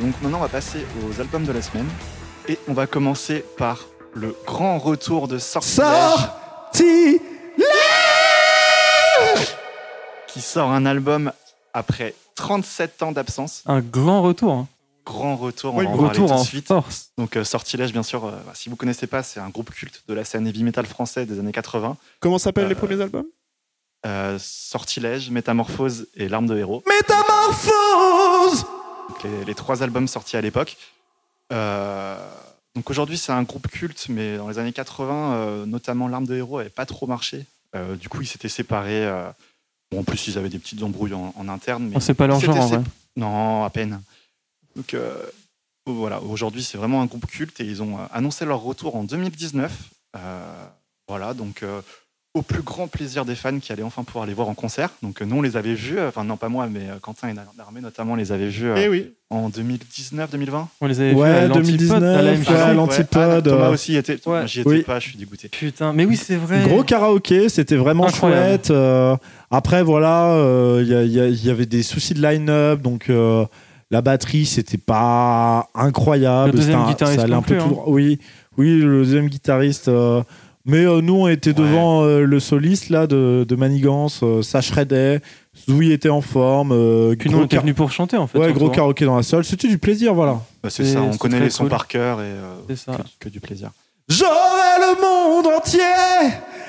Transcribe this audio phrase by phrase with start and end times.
[0.00, 1.88] Donc maintenant, on va passer aux albums de la semaine.
[2.48, 5.88] Et on va commencer par le grand retour de Sortilège.
[5.88, 7.20] Sorti
[10.28, 11.32] Qui sort un album
[11.74, 13.62] après 37 ans d'absence.
[13.66, 14.52] Un grand retour.
[14.52, 14.68] hein.
[15.04, 16.66] Grand retour, on Oui, va en Retour tout de en suite.
[16.68, 17.10] force.
[17.16, 20.14] Donc euh, Sortilège, bien sûr, euh, si vous connaissez pas, c'est un groupe culte de
[20.14, 21.96] la scène heavy metal français des années 80.
[22.20, 23.26] Comment s'appellent les Euh, premiers albums?
[24.04, 26.82] Euh, Sortilège, Métamorphose et L'arme de héros.
[26.88, 28.66] Métamorphose
[29.24, 30.76] les, les trois albums sortis à l'époque.
[31.52, 32.18] Euh,
[32.74, 36.36] donc aujourd'hui, c'est un groupe culte, mais dans les années 80, euh, notamment L'arme de
[36.36, 37.46] héros n'avait pas trop marché.
[37.74, 39.06] Euh, du coup, ils s'étaient séparés.
[39.90, 41.88] bon, en plus, ils avaient des petites embrouilles en, en interne.
[41.88, 42.82] Mais On sait pas leur genre en vrai.
[43.16, 44.02] Non, à peine.
[44.76, 45.16] Donc euh,
[45.86, 49.72] voilà, aujourd'hui, c'est vraiment un groupe culte et ils ont annoncé leur retour en 2019.
[50.16, 50.66] Euh,
[51.08, 51.80] voilà, donc euh,
[52.36, 54.90] au plus grand plaisir des fans qui allaient enfin pouvoir les voir en concert.
[55.02, 57.28] Donc euh, nous, on les avait vus, euh, enfin non pas moi, mais euh, Quentin
[57.28, 59.12] et Darmé notamment les avait vus Eh oui.
[59.30, 60.66] en 2019-2020.
[60.80, 62.36] On les avait vus Ouais, à l'Antipode, 2019, à la ouais.
[62.36, 62.50] MJC.
[62.50, 64.12] à l'Antipode, Thomas euh, aussi y était.
[64.14, 64.18] Ouais.
[64.26, 64.82] Moi, J'y étais Oui.
[64.82, 65.48] pas, je suis dégoûté.
[65.48, 66.62] Putain, mais oui, c'est vrai.
[66.68, 68.48] Gros karaoké, c'était vraiment Incroyable.
[68.48, 68.70] chouette.
[68.70, 69.16] euh,
[69.50, 73.44] après, voilà, euh, il y, avait des soucis de line-up, donc euh,
[73.90, 76.52] la batterie, c'était pas incroyable.
[76.52, 77.84] Le deuxième un- guitariste ça allait un non peu plus, tout hein.
[77.86, 78.18] Oui,
[78.58, 79.88] oui, le deuxième guitariste.
[79.88, 80.22] euh,
[80.66, 81.54] mais euh, nous, on était Ouais.
[81.66, 85.20] devant euh, le soliste là de, de Manigance, euh, ça shreddait.
[85.68, 86.72] Zoui était en forme.
[86.72, 88.38] euh, Puis nous, on était venus pour chanter en fait.
[88.38, 89.44] ouais, gros karaoké dans la salle.
[89.44, 90.40] C'était du plaisir, voilà.
[90.62, 91.70] Bah, c'est ça, on connaît les sons cool.
[91.70, 92.92] par cœur et euh, C'est ça.
[93.18, 93.70] que, que du plaisir.
[94.08, 95.80] J'aurai le monde entier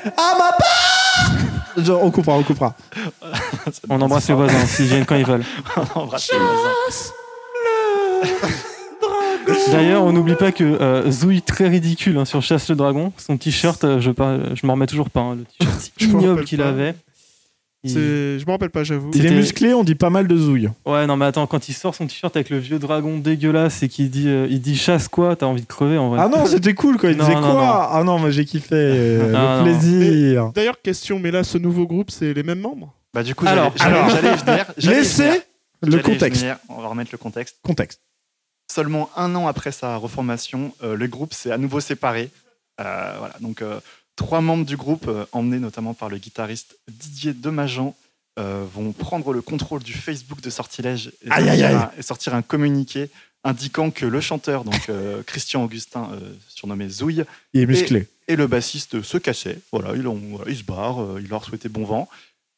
[0.06, 1.31] à ma part.
[1.86, 2.75] Genre, on coupera, on coupera.
[3.90, 5.44] On embrasse les voisins s'ils viennent quand ils veulent.
[5.96, 7.13] On embrasse les voisins.
[9.72, 13.84] D'ailleurs, on n'oublie pas que euh, très ridicule hein, sur Chasse le Dragon, son t-shirt,
[13.84, 16.96] euh, je, par- je m'en remets toujours pas, hein, le t-shirt ignoble qu'il avait.
[17.84, 19.12] Il- Je me rappelle pas, j'avoue.
[19.13, 20.69] Il est musclé, on dit pas mal de zouille.
[20.86, 23.88] Ouais, non, mais attends, quand il sort son t-shirt avec le vieux dragon dégueulasse et
[23.88, 26.19] qu'il dit, euh, il dit chasse quoi, t'as envie de crever en vrai.
[26.22, 27.62] Ah non, c'était cool quand il Non, disait non, quoi non.
[27.91, 28.75] Ah non, mais j'ai kiffé.
[28.75, 30.52] euh, le plaisir.
[30.53, 32.94] D'ailleurs, question, mais là, ce nouveau groupe, c'est les mêmes membres?
[33.13, 34.66] Bah, du coup, Alors, j'allais venir.
[34.78, 35.41] Laissez venir,
[35.84, 36.41] le contexte.
[36.41, 36.57] venir.
[36.69, 37.57] On va remettre le contexte.
[37.63, 38.02] Contexte.
[38.72, 42.29] Seulement un an après sa reformation, euh, le groupe s'est à nouveau séparé.
[42.79, 43.79] Euh, voilà, donc euh,
[44.16, 47.95] trois membres du groupe, emmenés notamment par le guitariste Didier Demajan,
[48.39, 51.73] vont prendre le contrôle du Facebook de Sortilège et, Aïe, sortir, aïe.
[51.73, 53.09] Un, et sortir un communiqué
[53.44, 57.23] indiquant que le chanteur, donc euh, Christian Augustin, euh, surnommé Zouille,
[57.53, 58.07] Il est musclé.
[58.27, 59.59] et le bassiste se cassaient.
[59.72, 62.09] Voilà, ils, ont, voilà, ils se barrent, euh, il leur souhaitait bon vent.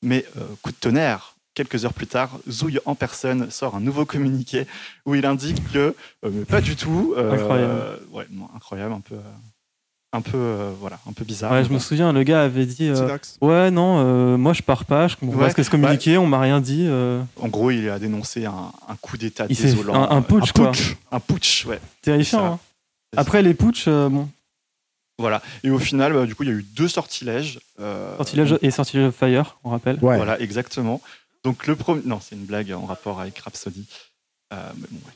[0.02, 0.26] Mais
[0.62, 4.66] coup de tonnerre, quelques heures plus tard, Zouille en personne sort un nouveau communiqué
[5.06, 5.80] où il indique que
[6.26, 7.14] euh, mais pas du tout.
[7.18, 7.82] euh, Incroyable.
[8.14, 9.20] ouais, incroyable, un peu, euh,
[10.14, 11.52] un peu, euh, voilà, un peu bizarre.
[11.52, 13.18] Ouais, je me souviens, le gars avait dit euh.
[13.42, 16.18] Ouais, non, euh, moi je pars pas, je comprends Ouais, pas ce que se communiquer,
[16.18, 16.86] on m'a rien dit.
[16.88, 19.94] euh, En gros, il a dénoncé un, un coup d'État désolant.
[19.96, 20.72] un, un putsch, Un quoi.
[20.72, 20.96] putsch.
[21.12, 21.80] un putsch, ouais.
[22.02, 22.46] Terrifiant.
[22.54, 22.60] Hein.
[23.18, 24.30] Après les putsch, euh, bon,
[25.20, 25.42] Voilà.
[25.64, 27.60] Et au final, bah, du coup, il y a eu deux sortilèges.
[27.80, 29.98] euh, sortilège et sortilège of fire, on rappelle.
[30.02, 30.16] Ouais.
[30.16, 31.02] Voilà, exactement.
[31.44, 33.88] Donc le premier, non, c'est une blague en rapport avec Rhapsody.
[34.54, 35.14] Euh, mais bon, ouais.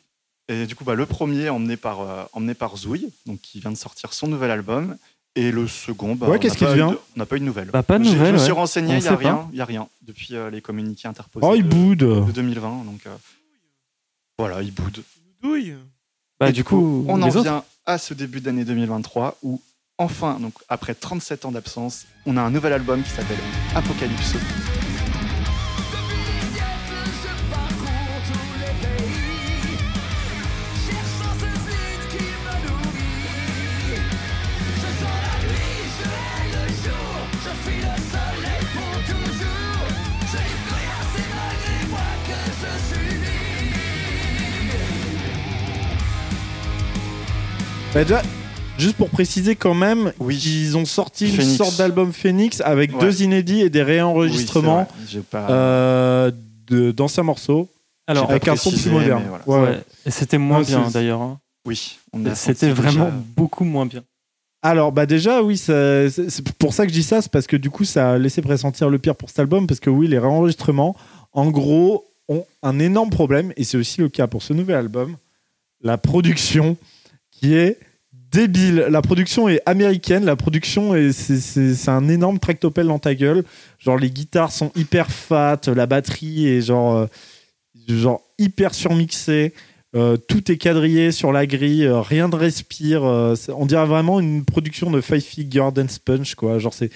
[0.56, 3.72] Et du coup, bah, le premier emmené par euh, emmené par Zouille, donc qui vient
[3.72, 4.98] de sortir son nouvel album,
[5.36, 7.26] et le second, bah, Ouais, on qu'est-ce n'a qu'il pas eu devient de- On n'a
[7.26, 7.70] pas eu de nouvelles.
[7.72, 8.58] Bah, pas de J'ai- nouvelles, Je me suis ouais.
[8.58, 11.56] renseigné, il y a rien, il y a rien depuis euh, les communiqués interposés Oh,
[11.56, 12.00] il de, boude.
[12.28, 12.84] de 2020.
[12.86, 13.16] Donc euh,
[14.38, 15.04] voilà, il boude.
[15.42, 15.76] Douille.
[16.40, 17.42] Bah, Et du coup, on en autres.
[17.42, 19.62] vient à ce début d'année 2023 où
[19.98, 23.38] enfin, donc après 37 ans d'absence, on a un nouvel album qui s'appelle
[23.76, 24.36] Apocalypse.
[47.94, 48.22] Bah, déjà,
[48.78, 50.36] juste pour préciser quand même, Oui.
[50.46, 51.56] ils ont sorti une Phoenix.
[51.58, 53.00] sorte d'album Phoenix avec Ouais.
[53.02, 54.88] deux inédits et des réenregistrements
[55.30, 56.32] pas- euh,
[56.70, 57.70] d'anciens morceaux
[58.08, 59.22] Alors, avec un son plus moderne.
[59.24, 59.44] mais voilà.
[59.48, 59.76] Ouais, ouais.
[59.78, 61.22] ouais, et c'était moins Ouais, bien d'ailleurs.
[61.22, 61.40] hein.
[61.66, 61.98] Oui,
[62.36, 64.04] C'était vraiment déjà- beaucoup moins bien.
[64.66, 66.10] Alors bah déjà oui, c'est
[66.58, 68.90] pour ça que je dis ça, c'est parce que du coup ça a laissé pressentir
[68.90, 70.96] le pire pour cet album parce que oui les réenregistrements
[71.34, 75.16] en gros ont un énorme problème et c'est aussi le cas pour ce nouvel album,
[75.82, 76.78] la production
[77.44, 77.78] qui est
[78.32, 78.86] débile.
[78.90, 83.44] La production est américaine, la production est c'est- c'est un énorme tractopelle dans ta gueule.
[83.80, 86.96] Genre les guitares sont hyper fat, la batterie est genre
[87.90, 89.54] euh, hyper surmixée.
[89.96, 93.04] Euh, tout est quadrillé sur la grille, euh, rien ne respire.
[93.04, 96.58] on dirait vraiment une production de Five Figure Dance Punch, quoi.
[96.60, 96.90] Genre, c'est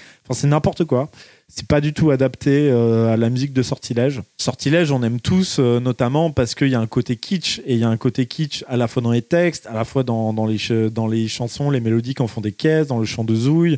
[0.45, 1.11] n'importe quoi.
[1.49, 4.21] C'est pas du tout adapté euh, à la musique de Sortilège.
[4.37, 7.79] Sortilège, on aime tous, euh, notamment parce qu'il y a un côté kitsch, et il
[7.79, 10.33] y a un côté kitsch à la fois dans les textes, à la fois dans,
[10.33, 10.57] dans les,
[10.91, 13.77] dans les chansons, les mélodies qu'en font des caisses, dans le chant de Zouille,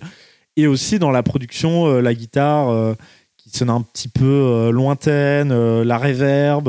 [0.58, 2.96] et aussi dans la production, euh, la guitare
[3.38, 6.68] qui sonne un petit peu lointaine, la réverb,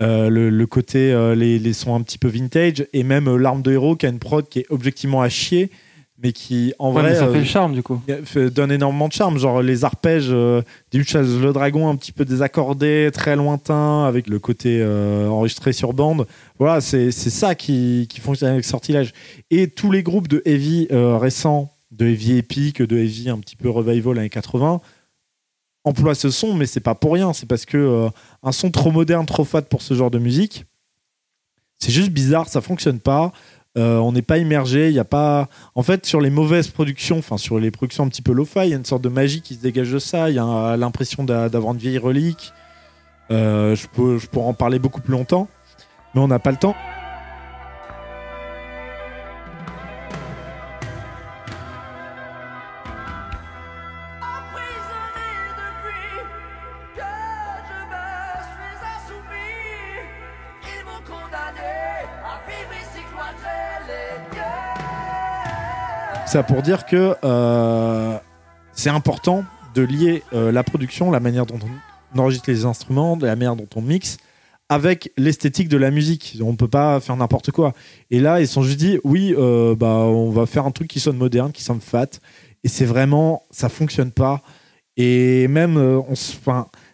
[0.00, 4.06] le, côté, les, les sons un petit peu vintage, et même L'arme de héros qui
[4.06, 5.70] a une prod qui est objectivement à chier,
[6.20, 8.00] mais qui en Ouais, vrai ça euh, fait le charme du coup.
[8.24, 9.38] fait- donne énormément de charme.
[9.38, 14.26] Genre les arpèges euh, du Chasse le Dragon un petit peu désaccordés, très lointains, avec
[14.26, 16.26] le côté euh, enregistré sur bande.
[16.58, 19.12] Voilà, c'est c'est ça qui, qui fonctionne avec Sortilège.
[19.50, 23.56] Et tous les groupes de heavy euh, récents, de heavy épique, de heavy un petit
[23.56, 24.80] peu revival années 80,
[25.84, 27.32] emploient ce son, mais c'est pas pour rien.
[27.32, 28.08] C'est parce que euh,
[28.42, 30.64] un son trop moderne, trop fat pour ce genre de musique,
[31.78, 33.32] c'est juste bizarre, ça fonctionne pas.
[33.78, 35.48] Euh, on n'est pas immergé, il y a pas.
[35.74, 38.70] En fait, sur les mauvaises productions, enfin sur les productions un petit peu lo-fi, il
[38.70, 40.28] y a une sorte de magie qui se dégage de ça.
[40.30, 42.52] Il y a l'impression d'a- d'avoir une vieille relique.
[43.30, 45.48] Euh, je pourrais en parler beaucoup plus longtemps,
[46.14, 46.74] mais on n'a pas le temps.
[66.28, 68.18] Ça pour dire que euh,
[68.74, 69.44] c'est important
[69.74, 71.58] de lier euh, la production, la manière dont
[72.14, 74.18] on enregistre les instruments, la manière dont on mixe,
[74.68, 76.36] avec l'esthétique de la musique.
[76.44, 77.72] On peut pas faire n'importe quoi.
[78.10, 81.00] Et là, ils sont juste dit, oui, euh, bah, on va faire un truc qui
[81.00, 82.20] sonne moderne, qui sonne fat.
[82.62, 84.42] Et c'est vraiment, ça fonctionne pas.
[84.98, 86.14] Et même, on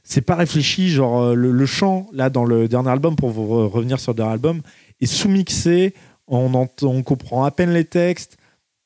[0.05, 0.91] c'est pas réfléchi.
[0.91, 4.35] Genre le, chant là dans le dernier album, pour vous re- revenir sur le dernier
[4.35, 4.61] album,
[5.01, 5.93] est sous-mixé.
[6.29, 8.37] On, on comprend à peine les textes.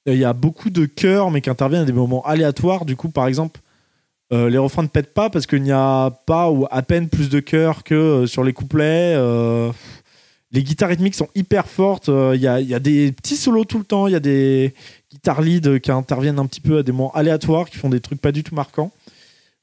[0.06, 2.85] Euh, Il y a beaucoup de chœurs, mais qui interviennent à des moments aléatoires.
[2.85, 3.61] Du coup, par exemple,
[4.33, 7.29] euh, les refrains ne pètent pas parce qu'il n'y a pas ou à peine plus
[7.31, 9.17] de chœurs que euh, sur les couplets.
[10.50, 12.09] Les guitares rythmiques sont hyper fortes.
[12.09, 14.06] Il y, a, des petits solos tout le temps.
[14.06, 14.75] Il y a des
[15.11, 18.21] guitares lead qui interviennent un petit peu à des moments aléatoires, qui font des trucs
[18.21, 18.91] pas du tout marquants.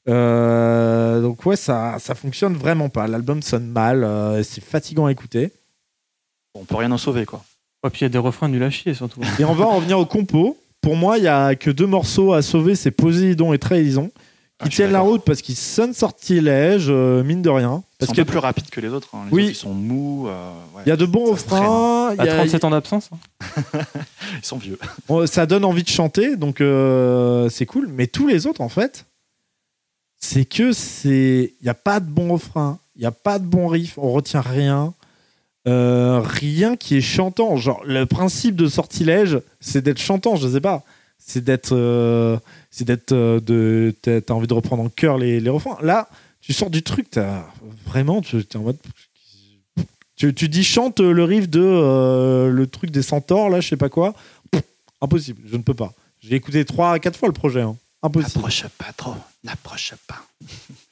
[0.06, 3.08] Donc ouais, ça, ça fonctionne vraiment pas.
[3.08, 4.06] L'album sonne mal.
[4.44, 5.52] c'est fatigant à écouter.
[6.54, 7.44] On peut rien en sauver, quoi.
[7.84, 9.20] Et puis il y a des refrains nuls à chier surtout.
[9.38, 10.56] Et on va en revenir au compo.
[10.80, 14.12] Pour moi, il y a que deux morceaux à sauver, c'est Poséidon et Trahison, qui
[14.60, 15.12] Ah, je suis tiennent la d'accord.
[15.12, 17.82] route parce qu'ils sonnent sortilège, euh, mine de rien.
[17.98, 19.08] Parce sont un qu'il peu plus rapides que les autres.
[19.14, 19.24] hein.
[19.26, 19.42] Les Oui.
[19.44, 20.26] autres, ils sont mous.
[20.28, 20.82] euh, ouais.
[20.86, 23.10] y a de bons Ça se traîne, refrains, il À y a- 37 ans d'absence.
[23.12, 23.80] hein.
[24.42, 24.78] Ils sont vieux.
[25.26, 27.88] ça donne envie de chanter, donc euh, c'est cool.
[27.88, 29.06] Mais tous les autres, en fait,
[30.18, 33.44] c'est que c'est, il y a pas de bons refrains, il y a pas de
[33.44, 34.92] bons riffs, on retient rien.
[35.68, 37.56] Euh, rien qui est chantant.
[37.56, 40.84] Genre, le principe de sortilège, c'est d'être chantant, je sais pas.
[41.18, 41.72] C'est d'être.
[41.72, 42.38] euh,
[42.70, 43.12] c'est d'être.
[43.12, 45.76] euh, de, t'as t'as envie de reprendre en cœur les, les refrains.
[45.82, 46.08] Là,
[46.40, 47.44] tu sors du truc, t'as.
[47.86, 48.76] Vraiment, tu es en mode.
[50.16, 53.76] Tu, tu dis chante le riff de euh, le truc des centaures, là, je sais
[53.76, 54.14] pas quoi.
[54.50, 54.62] Pff,
[55.02, 55.92] impossible, je ne peux pas.
[56.20, 57.60] J'ai écouté 3 à 4 fois le projet.
[57.62, 57.76] hein.
[58.02, 58.34] Impossible.
[58.36, 59.14] N'approche pas trop.
[59.44, 60.22] N'approche pas.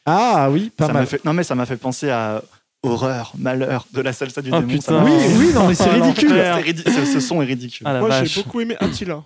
[0.04, 1.07] Ah oui, pas Ça mal.
[1.07, 1.25] fait...
[1.25, 2.43] Non, mais ça m'a fait penser à
[2.85, 4.73] horreur, malheur de la salsa du Oh, démon.
[4.73, 4.99] putain.
[4.99, 6.31] ça Oui, oui, non, mais c'est Ah, ridicule.
[6.31, 7.87] C'est ridi- ce, ce son est ridicule.
[7.88, 9.23] Ah Moi, j'ai beaucoup aimé Attila.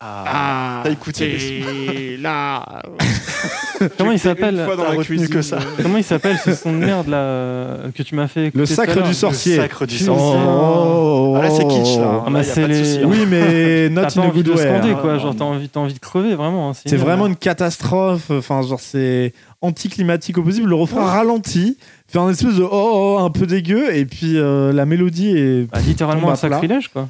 [0.00, 2.82] Ah, t'as écouté Et là.
[3.98, 5.58] Comment il s'appelle fois dans T'as la retenu cuisine, que ça.
[5.82, 8.66] Comment il s'appelle ce son de merde là euh, que tu m'as fait écouter Le
[8.66, 9.56] sacre du sorcier.
[9.56, 10.38] Le sacre du sorcier.
[10.46, 12.24] Oh, Ah, là, c'est kitsch, là.
[12.26, 13.08] Ah, Là, y a de hein.
[13.08, 14.62] Oui, mais not T'as in a envie good de way.
[14.64, 14.98] scander hein.
[15.00, 15.38] quoi, genre non.
[15.38, 16.70] t'as envie, t'as envie de crever vraiment.
[16.70, 18.30] hein, C'est vraiment une catastrophe.
[18.30, 19.32] Enfin, genre, c'est
[19.62, 20.68] anticlimatique au possible.
[20.68, 21.76] Le refrain ralentit,
[22.08, 25.70] fait un espèce de oh, oh, un peu dégueu, et puis euh, la mélodie est
[25.70, 27.08] Bah, littéralement un sacrilège quoi.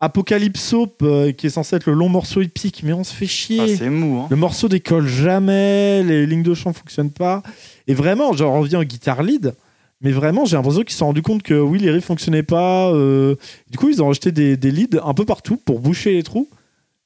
[0.00, 3.28] Apocalypso, euh, qui est censé être le long morceau épique, mais on se fait Ah,
[3.28, 3.76] chier.
[3.76, 4.20] c'est mou.
[4.20, 4.26] Hein.
[4.30, 7.42] le morceau décolle jamais, les lignes de chant fonctionnent pas.
[7.88, 9.54] Et vraiment, j'en reviens au guitar lead.
[10.00, 12.90] Mais vraiment, j'ai l'impression qu'ils se sont rendus compte que oui, les riffs fonctionnaient pas.
[12.92, 13.34] euh,
[13.70, 16.48] Du coup, ils ont des, des leads un peu partout pour boucher les trous.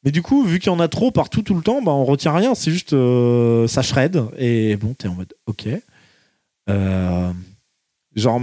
[0.05, 2.05] Mais du coup, vu qu'il y en a trop partout tout le temps, bah, on
[2.05, 2.55] retient rien.
[2.55, 4.23] C'est juste euh, ça shred.
[4.37, 5.69] Et bon, t'es en mode ok.
[6.69, 7.31] Euh,
[8.15, 8.43] genre,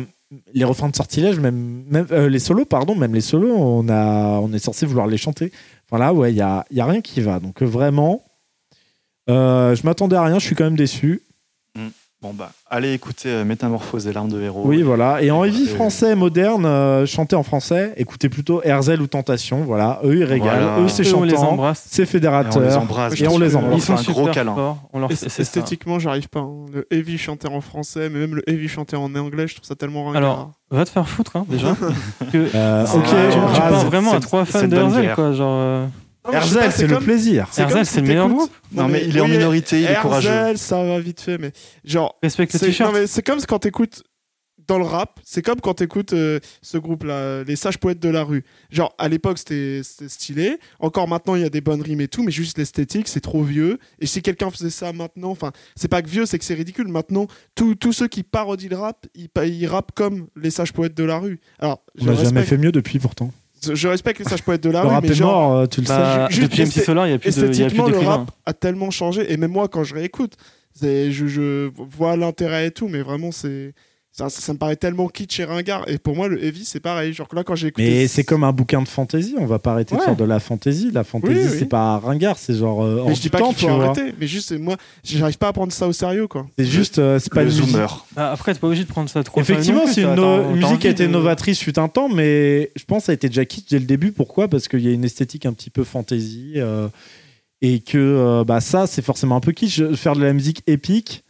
[0.53, 4.85] les refrains de sortilège, même, euh, les solos, pardon, même les solos, on, est censé
[4.85, 5.51] vouloir les chanter.
[5.85, 7.39] Enfin là, ouais, il y a, y a rien qui va.
[7.39, 8.23] Donc euh, vraiment,
[9.29, 10.39] euh, je m'attendais à rien.
[10.39, 11.23] Je suis quand même déçu.
[12.21, 14.63] Bon, bah, allez écouter euh, Métamorphose et l'arme de héros.
[14.65, 15.21] Oui, voilà.
[15.21, 19.61] Et en heavy français moderne, euh, chanté en français, écoutez plutôt Herzel ou Tentation.
[19.63, 20.79] Voilà, eux ils régalent, Voilà.
[20.81, 21.85] eux c'est Eux, on les chantant, embrasse.
[21.89, 22.81] c'est Et on les fédérateur.
[22.81, 23.21] embrasse.
[23.21, 23.77] Et on les On embrasse.
[23.77, 24.53] Ils sont un gros super câlin.
[24.53, 24.77] forts.
[24.91, 25.41] On leur Est- fait- c'est ça.
[25.43, 26.41] Esthétiquement, j'arrive pas.
[26.41, 26.65] hein.
[26.73, 29.75] Le heavy chanté en français, mais même le heavy chanté en anglais, je trouve ça
[29.75, 30.17] tellement ringard.
[30.21, 31.73] Alors, va te faire foutre hein, déjà.
[32.33, 34.87] que Euh, ok, tu, tu Raz, parles vraiment à c'est- trois c'est fans de bonne
[34.87, 35.15] d'Herzel guerre.
[35.15, 35.53] quoi, genre.
[35.61, 35.85] euh,
[36.33, 37.47] Herzel, c'est le comme- plaisir.
[37.51, 38.51] c'est Herzel, le meilleur groupe.
[38.71, 40.29] Non, mais il est en minorité, il est courageux.
[40.29, 41.51] Herzel, ça va vite fait, mais
[41.83, 42.93] genre, Respecte le c'est t-shirt.
[42.93, 44.03] non, mais c'est comme quand t'écoutes
[44.67, 48.23] dans le rap, c'est comme quand t'écoutes euh, ce groupe-là, les sages poètes de la
[48.23, 48.43] rue.
[48.69, 50.59] Genre, à l'époque, c'était c'était stylé.
[50.79, 53.41] Encore maintenant, il y a des bonnes rimes et tout, mais juste l'esthétique, c'est trop
[53.41, 53.79] vieux.
[53.99, 56.87] Et si quelqu'un faisait ça maintenant, enfin, c'est pas que vieux, c'est que c'est ridicule.
[56.87, 60.93] Maintenant, tous tous ceux qui parodient le rap, ils, ils rappent comme les sages poètes
[60.95, 61.39] de la rue.
[61.57, 63.31] Alors, On n'a jamais fait mieux depuis pourtant.
[63.73, 66.27] Je respecte les sages poètes de la rue, mais genre, mort, euh, tu le Bah,
[66.29, 66.35] sais.
[66.35, 67.97] juste depuis MC Solar, il n'y a plus de- il y a plus esthétiquement, le
[67.99, 69.31] rap a tellement changé.
[69.31, 70.33] Et même moi, quand je réécoute,
[70.81, 73.73] je vois l'intérêt et tout, mais vraiment, c'est.
[74.27, 75.83] Ça, ça me paraît tellement kitsch et ringard.
[75.87, 77.13] Et pour moi, le heavy, c'est pareil.
[77.13, 77.87] Genre là, quand j'ai écouté.
[77.89, 80.39] Mais c'est comme un bouquin de fantasy, on va pas arrêter de faire de la
[80.39, 80.89] fantasy.
[80.91, 81.55] La fantasy, Oui, oui.
[81.59, 84.13] c'est pas ringard, c'est genre euh, Mais je dis pas qu'il tu faut arrêter.
[84.19, 86.45] Mais juste, moi, j'arrive pas à prendre ça au sérieux, quoi.
[86.57, 88.05] C'est juste, euh, c'est pas Le zoomer.
[88.17, 89.39] Ah, Après, t'es pas obligé de prendre ça trop.
[89.39, 92.71] au Effectivement, c'est une, no- musique qui a été de- novatrice fut un temps, mais
[92.75, 94.11] je pense que ça a été déjà kitsch dès le début.
[94.11, 94.47] Pourquoi?
[94.47, 96.87] Parce qu'il y a une esthétique un petit peu fantasy euh,
[97.61, 99.81] et que euh, bah, ça, c'est forcément un peu kitsch.
[99.95, 101.23] Faire de la musique épique,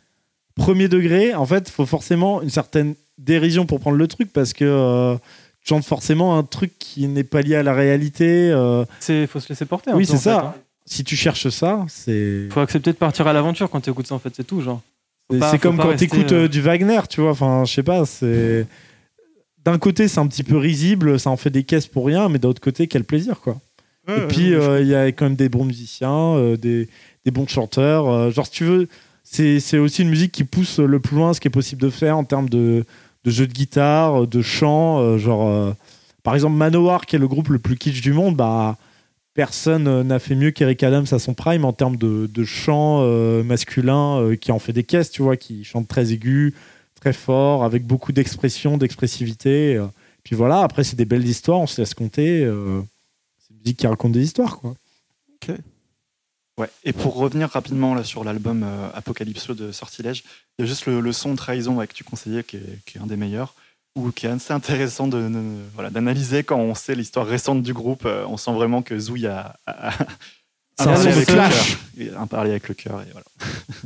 [0.59, 4.53] premier degré, en fait, il faut forcément une certaine dérision pour prendre le truc parce
[4.53, 5.15] que euh,
[5.61, 8.49] tu chantes forcément un truc qui n'est pas lié à la réalité.
[8.51, 8.85] euh.
[8.99, 9.91] C'est faut se laisser porter.
[9.91, 10.39] un Oui, c'est fait, ça.
[10.39, 10.53] hein.
[10.85, 12.47] si tu cherches ça, c'est.
[12.51, 14.81] Faut accepter de partir à l'aventure quand t'écoutes ça en fait, c'est tout genre.
[15.31, 17.31] C'est comme quand rester, t'écoutes euh, euh, du Wagner, tu vois.
[17.31, 18.65] Enfin, je sais pas, c'est.
[19.65, 22.39] D'un côté, c'est un petit peu risible, ça en fait des caisses pour rien, mais
[22.39, 23.57] d'un autre côté, quel plaisir, quoi.
[24.07, 26.87] Ouais, Et puis, ouais, euh, il y a quand même des bons musiciens, euh, des,
[27.25, 28.07] des bons chanteurs.
[28.09, 28.87] euh, genre, si tu veux,
[29.31, 32.17] c'est aussi une musique qui pousse le plus loin ce qui est possible de faire
[32.17, 32.83] en termes de,
[33.25, 34.99] jeu de guitare, de chant.
[34.99, 35.71] euh, genre, euh,
[36.23, 38.77] par exemple, Manowar, qui est le groupe le plus kitsch du monde, bah,
[39.35, 43.03] personne euh, n'a fait mieux qu'Eric Adams à son prime en termes de, chant
[43.43, 46.55] masculin qui en fait des caisses, tu vois, qui chante très aigu,
[46.99, 49.79] très fort, avec beaucoup d'expression, d'expressivité.
[50.23, 52.39] Puis voilà, après, c'est des belles histoires, on se laisse compter.
[52.39, 54.73] c'est une musique qui raconte des histoires, quoi.
[56.59, 56.69] Ouais.
[56.83, 60.23] Et pour revenir rapidement là sur l'album euh, Apocalypso de Sortilège,
[60.57, 62.97] il y a juste le, le son Trahison ouais, que tu conseillais, qui est, qui
[62.97, 63.55] est un des meilleurs,
[63.95, 67.73] ou qui est assez intéressant de, de- voilà, d'analyser quand on sait l'histoire récente du
[67.73, 68.03] groupe.
[68.05, 69.93] Euh, on sent vraiment que Zouy a, a-
[70.79, 71.51] un de avec le cœur.
[72.17, 73.01] Un parler avec le cœur.
[73.01, 73.25] Et, voilà.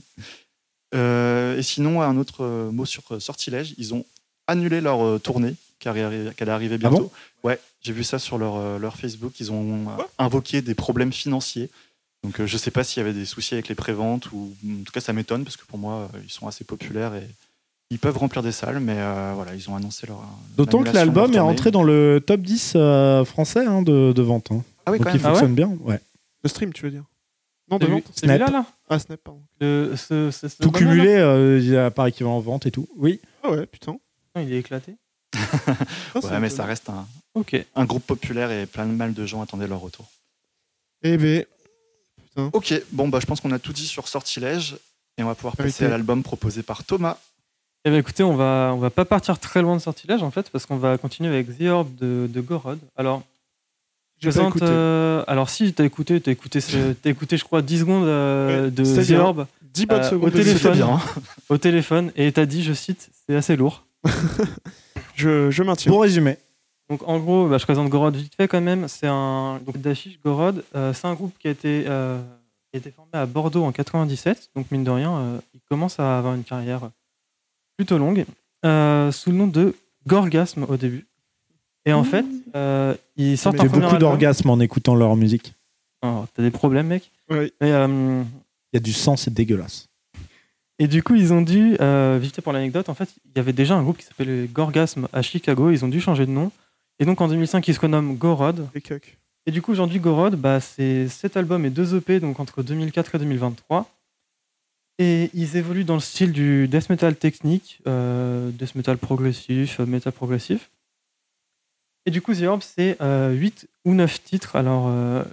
[0.96, 4.06] Euh, et sinon, un autre euh, mot sur Sortilège, ils ont
[4.46, 7.12] annulé leur tournée qui arri- qui allait arriver Ah bientôt.
[7.44, 9.34] ouais, j'ai vu ça sur leur, leur Facebook.
[9.40, 9.88] Ils ont
[10.20, 11.70] invoqué des problèmes financiers.
[12.24, 14.84] Donc euh, je sais pas s'il y avait des soucis avec les préventes ou en
[14.84, 17.28] tout cas ça m'étonne parce que pour moi euh, ils sont assez populaires et
[17.90, 20.22] ils peuvent remplir des salles mais euh, voilà ils ont annoncé leur
[20.56, 24.22] D'autant que l'album est leur rentré dans le top 10 euh, français hein, de, de
[24.22, 24.52] vente.
[24.52, 24.64] hein.
[24.86, 25.26] Ah oui Donc quand il même.
[25.26, 25.68] Ah ouais fonctionne bien.
[25.82, 26.00] Ouais.
[26.44, 27.04] Le stream, tu veux dire?
[27.72, 28.52] Non, de vente c'est Snap.
[28.52, 29.42] là Ah, Snap, pardon.
[29.62, 32.72] Le- ce- ce- ce Tout cumulé, euh, il y a par équivalent en vente et
[32.72, 32.88] tout.
[32.98, 33.20] Oui.
[33.44, 33.98] Ah ouais, putain.
[34.36, 34.96] là Il est éclaté.
[36.16, 37.56] Ah, Ouais, mais ça reste un, Ok.
[37.76, 40.06] un groupe populaire et plein de mal de gens attendaient leur retour.
[41.04, 41.18] Eh
[42.54, 44.76] Ok, bon bah je pense qu'on a tout dit sur Sortilège
[45.18, 47.18] et on va pouvoir passer à l'album proposé par Thomas.
[47.86, 50.50] Eh ben, écoutez, on va, on va pas partir très loin de Sortilège en fait,
[50.50, 52.80] parce qu'on va continuer avec The Orb de, de Gorod.
[52.96, 53.24] Alors,
[54.22, 54.62] je présente.
[54.62, 56.60] euh, alors, si, t'as écouté, t'as écouté,
[57.04, 59.20] écouté, je crois, 10 secondes euh, Ouais, de The bien.
[59.20, 60.74] Orb 10 bonnes euh, secondes au téléphone.
[60.76, 60.90] Bien.
[60.94, 61.02] hein.
[61.50, 63.84] au téléphone, et t'as dit, je cite, c'est assez lourd.
[65.16, 65.92] Je, je maintiens.
[65.92, 66.38] Bon résumé.
[66.90, 68.88] Donc en gros, bah, je présente Gorod vite fait quand même.
[68.88, 70.64] C'est un donc d'affiche Gorod.
[70.76, 72.20] euh, c'est un groupe qui a été euh,
[72.72, 74.50] qui a été formé à Bordeaux en 97.
[74.56, 76.90] Donc mine de rien, euh, il commence à avoir une carrière
[77.78, 78.26] plutôt longue
[78.66, 79.76] euh, sous le nom de
[80.08, 81.06] Gorgasme au début.
[81.86, 82.26] Et en fait,
[82.56, 84.00] euh, ils sortent un beaucoup album.
[84.00, 85.54] d'orgasmes en écoutant leur musique.
[86.02, 87.12] Oh, T'as des problèmes, mec.
[87.30, 87.52] Oui.
[87.62, 88.24] Euh,
[88.72, 89.90] Il y a du sang, c'est dégueulasse.
[90.80, 93.40] Et du coup, ils ont dû, euh, vite fait pour l'anecdote, en fait, il y
[93.40, 95.72] avait déjà un groupe qui s'appelait Gorgasme à Chicago.
[95.72, 96.52] Ils ont dû changer de nom.
[97.00, 98.68] Et donc en 2005, ils se renomment Gorod.
[99.46, 103.16] Et du coup, aujourd'hui, Gorod, bah, c'est cet album et deux EP, donc entre 2004
[103.16, 103.90] et 2023.
[105.00, 109.86] Et ils évoluent dans le style du death metal technique, euh, death metal progressif, euh,
[109.86, 110.70] metal progressif.
[112.06, 114.56] Et du coup, The Orb, c'est 8 ou 9 titres.
[114.56, 115.24] Alors, euh,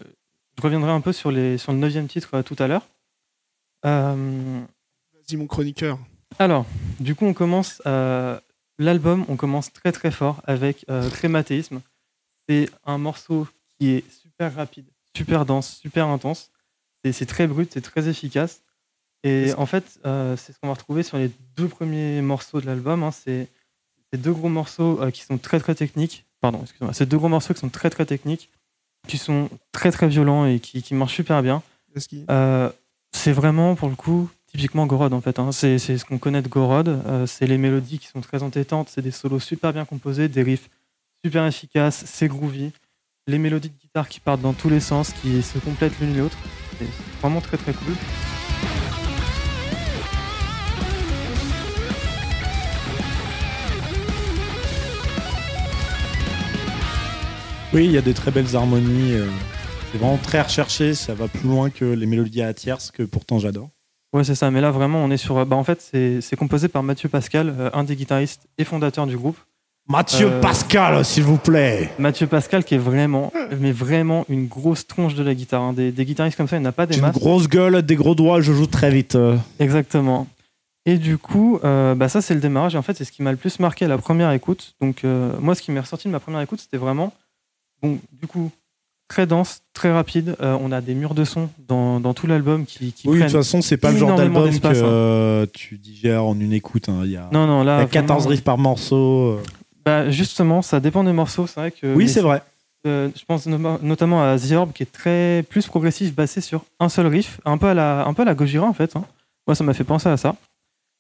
[0.61, 2.87] je reviendrai un peu sur, les, sur le 9 titre euh, tout à l'heure.
[3.87, 4.61] Euh,
[5.15, 5.99] Vas-y, mon chroniqueur.
[6.39, 6.67] alors,
[6.99, 8.39] du coup, on commence euh,
[8.85, 11.81] l'album, on commence très très fort avec euh, Crématéisme.
[12.49, 13.47] C'est un morceau
[13.79, 16.51] qui est super rapide, super dense, super intense.
[17.05, 18.61] C'est- très brut, c'est très efficace.
[19.23, 22.67] Et en fait, euh, c'est ce qu'on va retrouver sur les deux premiers morceaux de
[22.67, 23.03] l'album.
[23.03, 23.11] hein.
[23.11, 23.49] C'est
[24.13, 26.25] ces deux gros morceaux euh, qui sont très très techniques.
[26.41, 26.95] Pardon, excusez-moi.
[26.95, 28.49] Ces deux gros morceaux qui sont très très techniques,
[29.07, 31.63] qui sont très très violents et qui, qui marchent super bien.
[32.31, 32.71] Euh,
[33.13, 35.39] c'est vraiment pour le coup typiquement Gorod en fait.
[35.39, 35.53] hein.
[35.53, 36.89] C'est ce qu'on connaît de Gorod.
[36.89, 38.89] Euh, c'est les mélodies qui sont très entêtantes.
[38.91, 40.69] C'est des solos super bien composés, des riffs
[41.25, 42.05] super efficaces.
[42.07, 42.73] C'est groovy.
[43.27, 46.37] les mélodies de guitare qui partent dans tous les sens, qui se complètent l'une l'autre.
[46.79, 46.87] C'est
[47.21, 47.95] vraiment très très cool.
[57.73, 59.13] Oui, il y a des très belles harmonies.
[59.13, 59.29] euh,
[59.93, 60.95] C'est vraiment très recherché.
[60.95, 63.71] Ça va plus loin que les mélodies à tierces que pourtant j'adore.
[64.13, 64.51] Ouais, c'est ça.
[64.51, 65.45] Mais là, vraiment, on est sur.
[65.47, 65.81] Bah, en fait,
[66.21, 69.37] c'est composé par Mathieu Pascal, euh, un des guitaristes et fondateurs du groupe.
[69.89, 71.91] Mathieu Euh, Pascal, s'il vous plaît.
[71.99, 75.63] Mathieu Pascal, qui est vraiment, mais vraiment une grosse tronche de la guitare.
[75.63, 75.73] hein.
[75.73, 77.17] Des, des guitaristes comme ça, il n'y en a pas des J'ai une masses.
[77.17, 79.15] grosse gueule, des gros doigts, je joue très vite.
[79.17, 79.37] euh.
[79.59, 80.27] Exactement.
[80.87, 82.75] Et du coup, euh, bah ça c'est le démarrage.
[82.75, 84.75] Et en fait, c'est ce qui m'a le plus marqué à la première écoute.
[84.81, 87.13] Donc, euh, moi, ce qui m'est ressorti de ma première écoute, c'était vraiment,
[87.83, 88.51] bon, du coup,
[89.11, 90.37] très dense, très rapide.
[90.41, 93.25] Euh, on a des murs de son dans, dans tout l'album qui, qui Oui, de
[93.25, 94.73] toute façon, c'est pas le genre d'album que hein.
[94.75, 96.89] euh, tu digères en une écoute.
[96.89, 97.01] hein.
[97.05, 97.79] Il y a, Non, non, il y là.
[97.79, 99.33] a 14 vraiment, riffs par morceau.
[99.33, 99.43] euh.
[99.85, 101.47] bah, justement, ça dépend des morceaux.
[101.49, 101.93] C'est vrai que.
[101.95, 102.41] Oui, c'est vrai.
[102.87, 106.65] Euh, je pense no- notamment à The Orb qui est très plus progressif, basé sur
[106.79, 108.97] un seul riff, un peu à la, un peu à la Gojira en fait.
[108.97, 109.05] hein.
[109.47, 110.35] Moi, ça m'a fait penser à ça.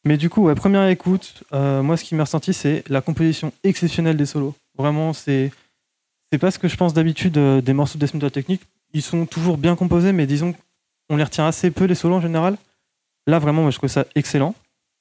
[0.04, 4.16] Mais du coup, ouais, première écoute, moi, ce qui m'a ressenti, c'est la composition exceptionnelle
[4.16, 4.54] des solos.
[4.76, 5.52] Vraiment, c'est
[6.32, 8.62] c'est pas ce que je pense d'habitude euh, des morceaux de Death Metal Technique.
[8.92, 10.54] Ils sont toujours bien composés, mais disons
[11.10, 12.56] on les retient assez peu les solos en général.
[13.26, 14.54] Là, vraiment, moi, je trouve ça excellent.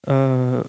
[0.10, 0.64] Euh,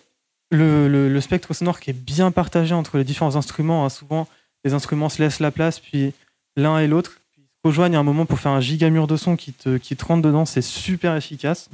[0.51, 3.85] le, spectre sonore qui est bien partagé entre les différents instruments.
[3.85, 3.89] hein.
[3.89, 4.29] Souvent,
[4.65, 6.13] les instruments se laissent la place, puis
[6.57, 9.37] l'un et l'autre se rejoignent à un moment pour faire un giga mur de son
[9.37, 10.45] qui te, qui rentre dedans.
[10.45, 11.71] C'est super efficace.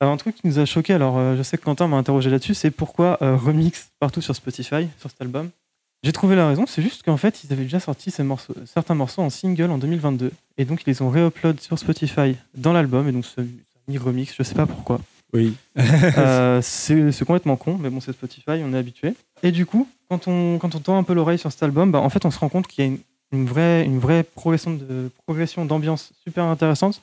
[0.00, 2.30] Alors, un truc qui nous a choqué, alors euh, je sais que Quentin m'a interrogé
[2.30, 5.50] là-dessus, c'est pourquoi euh, remix partout sur Spotify, sur cet album?
[6.04, 8.96] J'ai trouvé la raison, c'est juste qu'en fait, ils avaient déjà sorti ces morceaux, certains
[8.96, 13.08] morceaux en single en 2022, et donc ils les ont réupload sur Spotify dans l'album,
[13.08, 13.40] et donc ce,
[13.86, 15.00] mis remix, je sais pas pourquoi.
[15.32, 15.54] Oui.
[15.78, 19.14] Euh, c'est c'est complètement con, mais bon, c'est Spotify, on est habitué.
[19.44, 22.00] Et du coup, quand on, quand on tend un peu l'oreille sur cet album, bah,
[22.00, 22.98] en fait, on se rend compte qu'il y a une,
[23.30, 27.00] une vraie, une vraie progression de progression d'ambiance super intéressante.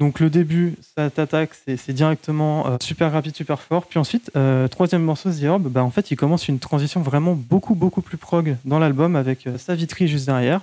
[0.00, 3.84] Donc le début, ça t'attaque, c'est directement euh, super rapide, super fort.
[3.84, 7.34] Puis ensuite, euh, troisième morceau, The Orb, bah, en fait, il commence une transition vraiment
[7.34, 10.62] beaucoup, beaucoup plus prog dans l'album avec euh, Savitri juste derrière.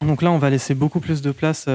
[0.00, 1.66] Donc là, on va laisser beaucoup plus de place.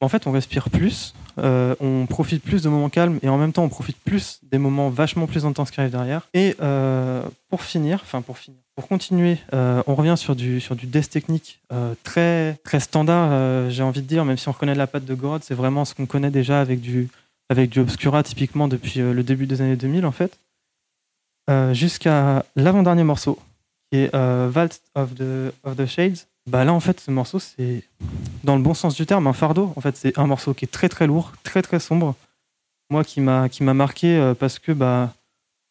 [0.00, 3.52] en fait, on respire plus, euh, on profite plus de moments calmes et en même
[3.52, 6.28] temps, on profite plus des moments vachement plus intenses qui arrivent derrière.
[6.34, 10.76] Et euh, pour finir, enfin pour finir, pour continuer, euh, on revient sur du sur
[10.76, 11.60] du death technique
[12.02, 15.42] très très standard, j'ai envie de dire, même si on reconnaît la patte de Gorod,
[15.42, 17.08] c'est vraiment ce qu'on connaît déjà avec du
[17.48, 20.38] avec du Obscura typiquement depuis le début des années 2000 en fait,
[21.72, 23.38] jusqu'à l'avant-dernier morceau
[23.90, 26.26] qui est Waltz of the of the Shades.
[26.48, 27.82] Bah là en fait, ce morceau c'est
[28.44, 29.72] dans le bon sens du terme un fardeau.
[29.76, 32.14] En fait, c'est un morceau qui est très très lourd, très très sombre.
[32.88, 35.12] Moi qui m'a qui m'a marqué euh, parce que bah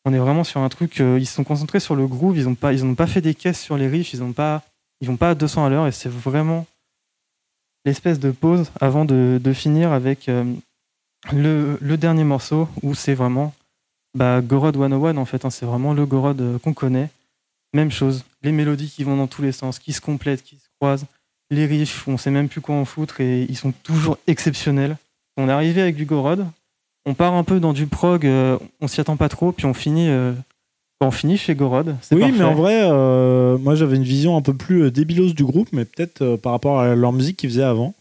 [0.04, 1.00] on est vraiment sur un truc.
[1.00, 2.38] euh, ils se sont concentrés sur le groove.
[2.38, 4.14] Ils ont pas ils ont pas fait des caisses sur les riffs.
[4.14, 4.64] Ils ont pas
[5.00, 6.66] ils vont pas à 200 à l'heure et c'est vraiment
[7.86, 10.44] l'espèce de pause avant de, finir avec euh,
[11.32, 13.54] le, dernier morceau où c'est vraiment
[14.16, 15.46] bah, Gorod 101 en fait.
[15.46, 17.10] hein, c'est vraiment le Gorod qu'on connaît.
[17.74, 20.58] Même chose, les mélodies qui vont dans tous les sens, qui se complètent, qui
[21.52, 24.98] les riffs, on sait même plus quoi en foutre et ils sont toujours exceptionnels.
[25.38, 26.46] On est arrivé avec du Gorod,
[27.06, 29.74] on part un peu dans du prog, euh, on s'y attend pas trop, puis on
[29.74, 30.34] finit, euh,
[31.02, 31.96] on finit chez Gorod.
[32.02, 32.36] c'est Oui, parfait.
[32.38, 35.70] mais en vrai, euh, moi j'avais une vision un peu plus euh, débilos du groupe,
[35.74, 37.94] mais peut-être euh, par rapport à leur musique qu'ils faisaient avant,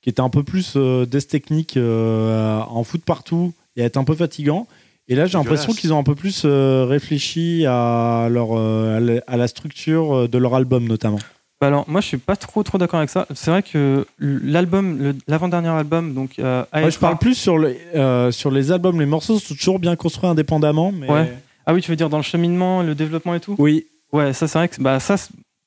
[0.00, 3.96] qui était un peu plus euh, death technique, euh, en foot partout et à être
[3.96, 4.66] un peu fatigant.
[5.08, 9.36] Et là, j'ai l'impression qu'ils ont un peu plus euh, réfléchi à, leur, euh, à
[9.36, 11.18] la- structure de leur album, notamment.
[11.62, 13.24] Bah alors, moi je suis pas trop trop d'accord avec ça.
[13.36, 17.78] C'est vrai que l'album, le- l'avant-dernier album, donc euh, Moi, je parle plus sur, les
[17.94, 18.98] euh, sur les albums.
[18.98, 20.90] Les morceaux sont toujours bien construits indépendamment.
[20.90, 21.08] Mais...
[21.08, 21.32] Ouais.
[21.64, 23.54] Ah oui, tu veux dire dans le cheminement, le développement et tout?
[23.60, 25.14] Oui, Ouais, ça c'est vrai que bah ça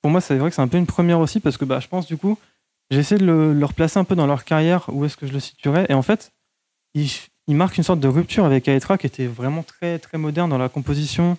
[0.01, 1.87] pour moi c'est vrai que c'est un peu une première aussi parce que bah je
[1.87, 2.37] pense du coup
[2.91, 5.31] j'ai essayé de le, le replacer un peu dans leur carrière où est-ce que je
[5.33, 6.31] le situerais et en fait
[6.93, 7.09] il,
[7.47, 10.57] il marque une sorte de rupture avec Aetra qui était vraiment très très moderne dans
[10.59, 11.37] la composition,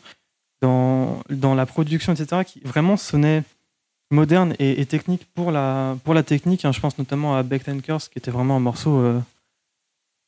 [0.62, 3.44] dans dans la production etc qui vraiment sonnait
[4.10, 6.64] moderne et, et technique pour la pour la technique.
[6.64, 6.72] hein.
[6.72, 8.98] je pense notamment à Beck and Curse qui était vraiment un morceau.
[8.98, 9.18] euh,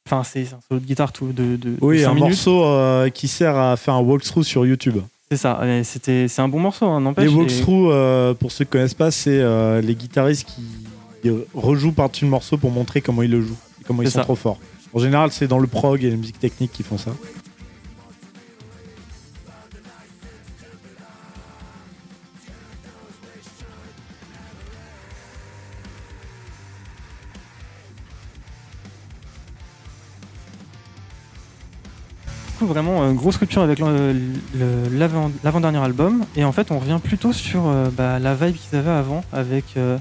[0.07, 2.31] Enfin, c'est c'est un solo de guitare tout de, de, de oui cinq un minutes.
[2.31, 4.97] morceau euh, qui sert à faire un walkthrough sur YouTube.
[5.31, 5.61] C'est ça.
[5.85, 6.87] C'était c'est un bon morceau.
[6.87, 7.27] hein, n'empêche.
[7.27, 9.43] Les et- walkthroughs, euh, pour ceux qui connaissent pas, c'est
[9.83, 14.01] les guitaristes qui rejouent par-dessus le morceau pour montrer comment ils le jouent, et comment
[14.03, 14.23] ils sont ça.
[14.25, 14.59] trop forts.
[14.95, 17.11] En général, c'est dans le prog et la musique technique qui font ça.
[32.59, 36.25] Coup, vraiment euh, grosse rupture avec l'avant-dernier album.
[36.37, 39.77] Et en fait, on revient plutôt sur euh, bah, la vibe qu'ils avaient avant avec
[39.77, 39.99] euh,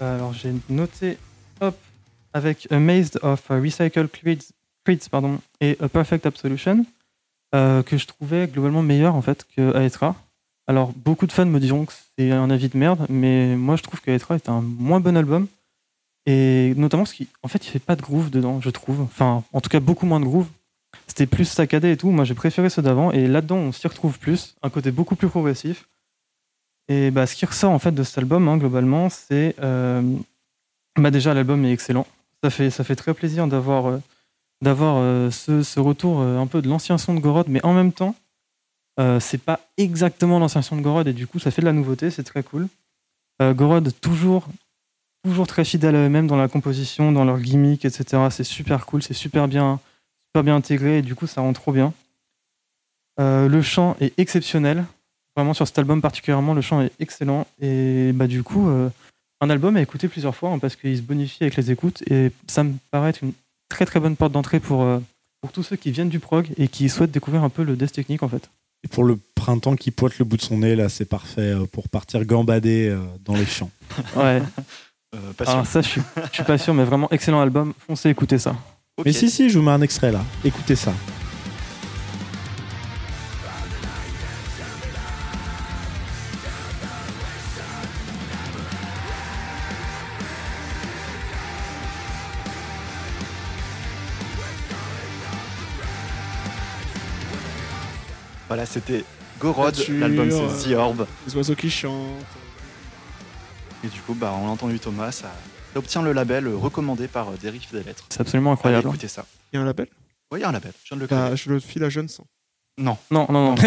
[0.00, 1.18] Alors j'ai noté
[1.60, 1.76] hop
[2.32, 6.84] avec Amazed of Recycled Creeds, pardon, et A Perfect Absolution
[7.54, 10.16] euh, que je trouvais globalement meilleur en fait que Aetra.
[10.66, 13.82] Alors beaucoup de fans me diront que c'est un avis de merde, mais moi je
[13.82, 15.46] trouve que Aetra est un moins bon album
[16.24, 19.02] et notamment parce qu'en fait il fait pas de groove dedans, je trouve.
[19.02, 20.46] Enfin en tout cas beaucoup moins de groove.
[21.06, 22.10] C'était plus saccadé et tout.
[22.10, 25.28] Moi j'ai préféré ceux d'avant et là-dedans on s'y retrouve plus, un côté beaucoup plus
[25.28, 25.86] progressif.
[26.88, 30.02] Et bah, ce qui ressort en fait de cet album, hein, globalement, c'est euh,
[30.96, 32.06] bah, déjà l'album est excellent.
[32.42, 33.98] Ça fait, ça fait très plaisir d'avoir euh,
[34.66, 38.14] euh, ce, retour un peu de l'ancien son de Gorod, mais en même temps,
[39.20, 42.10] c'est pas exactement l'ancien son de Gorod et du coup ça fait de la nouveauté,
[42.10, 42.68] c'est très cool.
[43.40, 44.48] Gorod toujours
[45.24, 48.24] toujours très fidèle à eux-mêmes dans la composition, dans leur gimmick, etc.
[48.30, 49.80] C'est super cool, c'est super bien,
[50.32, 51.92] super bien intégré et du coup ça rend trop bien.
[53.20, 54.86] Euh, le chant est exceptionnel.
[55.36, 57.46] Vraiment sur cet album particulièrement, le chant est excellent.
[57.60, 58.88] Et bah du coup, euh,
[59.42, 62.02] un album à écouter plusieurs fois hein, parce qu'il se bonifie avec les écoutes.
[62.10, 63.34] Et ça me paraît être une
[63.68, 65.00] très très bonne porte d'entrée pour, euh,
[65.42, 67.92] pour tous ceux qui viennent du prog et qui souhaitent découvrir un peu le death
[67.92, 68.48] technique en fait.
[68.84, 71.90] Et pour le printemps qui pointe le bout de son nez, là, c'est parfait pour
[71.90, 73.70] partir gambader dans les champs.
[74.16, 74.42] Ouais,
[75.14, 75.52] Euh, pas sûr.
[75.52, 77.74] alors ça je suis, je suis pas sûr, mais vraiment excellent album.
[77.86, 78.56] Foncez écouter ça.
[79.02, 80.22] Mais si, si, je vous mets un extrait là.
[80.44, 80.92] Écoutez ça.
[98.46, 99.06] Voilà, c'était
[99.40, 101.06] Gorod, l'album c'est The Orb.
[101.26, 102.26] Les oiseaux qui chantent.
[103.82, 105.32] Et du coup, bah, on l'a entendu Thomas, ça
[105.76, 108.04] obtient le label euh, recommandé par Dérive des Lettres.
[108.10, 108.88] C'est absolument Allez, incroyable.
[108.88, 109.24] écoutez ça.
[109.52, 109.86] Il y a un label?
[110.32, 111.34] Oui, il y a un label, je viens de le Bah.
[111.34, 112.26] Je le file à jeune sang.
[112.78, 113.54] Non, Non, non, non.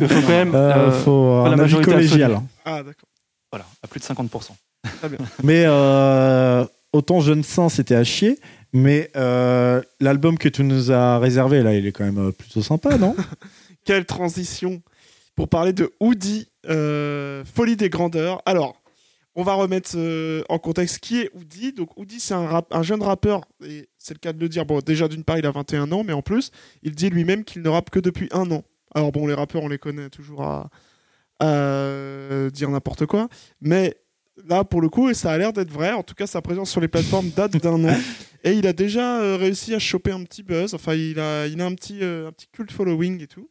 [0.00, 0.54] Il faut quand même.
[0.54, 2.32] Euh, euh, faut la majorité collégial.
[2.32, 2.46] absolue.
[2.64, 3.08] Ah, d'accord.
[3.52, 4.50] voilà, à plus de 50%.
[5.44, 8.38] Mais euh, autant Jeune Sang, c'était à chier.
[8.72, 12.96] Mais euh, l'album que tu nous as réservé, là, il est quand même plutôt sympa,
[12.98, 13.14] non?
[13.84, 14.80] Quelle transition
[15.36, 18.42] pour parler de Woody, euh, Folie des grandeurs.
[18.46, 18.79] Alors,
[19.34, 21.72] on va remettre euh, en contexte qui est Woody.
[21.72, 24.66] Donc, Woody, c'est un, jeune rappeur, et c'est le cas de le dire.
[24.66, 26.50] Bon, déjà, d'une part, il a 21 ans, mais en plus,
[26.82, 28.64] il dit lui-même qu'il ne rappe que depuis un an.
[28.94, 30.70] Alors, bon, les rappeurs, on les connaît toujours à,
[31.38, 33.28] à dire n'importe quoi.
[33.60, 33.96] Mais
[34.48, 35.92] là, pour le coup, et ça a l'air d'être vrai.
[35.92, 37.96] En tout cas, sa présence sur les plateformes date d'un an.
[38.44, 40.74] Et il a déjà euh, réussi à choper un petit buzz.
[40.74, 43.50] Enfin, il a, il a un, petit, euh, un petit cult following et tout.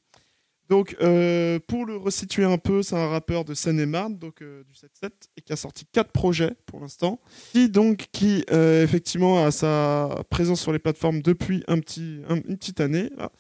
[0.70, 4.74] Donc, euh, pour le resituer un peu, c'est un rappeur de Seine-et-Marne, donc euh, du
[4.74, 7.20] 7-7, et qui a sorti quatre projets pour l'instant.
[7.54, 12.36] Qui, donc, qui euh, effectivement a sa présence sur les plateformes depuis un petit, un-
[12.36, 13.10] une petite année.
[13.18, 13.32] là.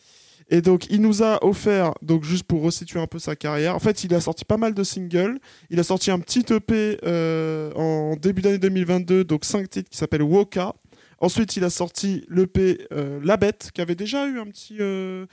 [0.51, 3.79] Et donc, il nous a offert, donc juste pour resituer un peu sa carrière, en
[3.79, 5.37] fait, il a sorti pas mal de singles.
[5.69, 9.97] Il a sorti un petit EP euh, en début d'année 2022, donc cinq titres qui
[9.99, 10.73] s'appelle Woka.
[11.19, 15.27] Ensuite, il a sorti l'EP euh, La Bête, qui avait déjà eu un petit, euh,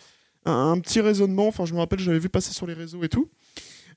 [0.47, 1.49] un, petit raisonnement.
[1.49, 3.31] Enfin, je me rappelle, je l'avais vu passer sur les réseaux et tout.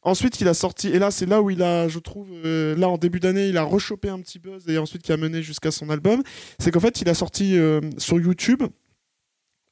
[0.02, 2.88] Ensuite, il a sorti, et là, c'est là où il a, je trouve, euh, là,
[2.88, 5.72] en début d'année, il a rechopé un petit buzz et ensuite qui a mené jusqu'à
[5.72, 6.24] son album.
[6.58, 8.64] C'est qu'en fait, il a sorti euh, sur YouTube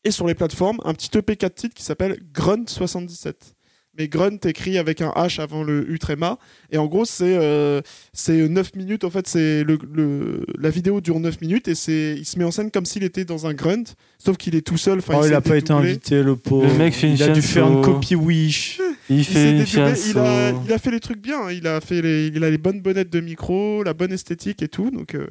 [0.04, 3.57] et sur les plateformes un petit EP 4 titres qui s'appelle Grunt 77.
[3.97, 6.38] Mais Grunt écrit avec un H avant le U tréma.
[6.71, 7.81] Et en gros, c'est euh,
[8.13, 9.03] c'est 9 minutes.
[9.03, 12.45] En fait, c'est le, le- la vidéo dure 9 minutes et c'est il se met
[12.45, 13.83] en scène comme s'il était dans un grunt.
[14.19, 14.99] Sauf qu'il est tout seul.
[14.99, 16.67] Enfin, Oh, il s'est a pas été invité, le pauvre.
[16.67, 18.79] Le mec fait une il a dû faire une copie Wish.
[19.10, 21.49] Il Il, fait une dédoublé, fiasse il, a, il fait les trucs bien.
[21.49, 24.67] Il a, fait les, il a les bonnes bonnettes de micro, la bonne esthétique et
[24.67, 24.91] tout.
[24.91, 25.27] Donc, euh,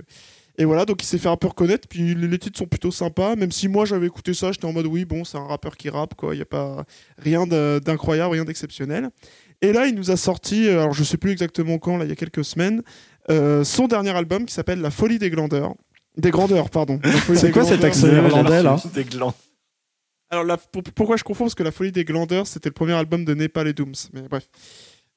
[0.59, 1.87] et voilà, donc il s'est fait un peu reconnaître.
[1.88, 3.37] Puis les, titres sont plutôt sympas.
[3.37, 5.90] Même si moi j'avais écouté ça, j'étais en mode oui, bon, c'est un rappeur qui
[5.90, 6.35] rappe, quoi.
[6.35, 6.85] Il n'y a pas
[7.19, 9.11] rien d'incroyable, rien d'exceptionnel.
[9.62, 12.09] Et là, il nous a sorti, euh, alors je sais plus exactement quand, là, il
[12.09, 12.83] y a quelques semaines,
[13.31, 15.75] euh, son dernier album qui s'appelle La folie des grandeurs.
[16.16, 17.01] Des grandeurs, pardon.
[17.03, 19.35] La folie C'est quoi cet accent irlandais, là Des glands.
[20.31, 22.92] Alors, la- pour- pourquoi je confonds Parce que La folie des grandeurs, c'était le premier
[22.95, 23.95] album de Népal et Dooms.
[24.12, 24.49] Mais bref.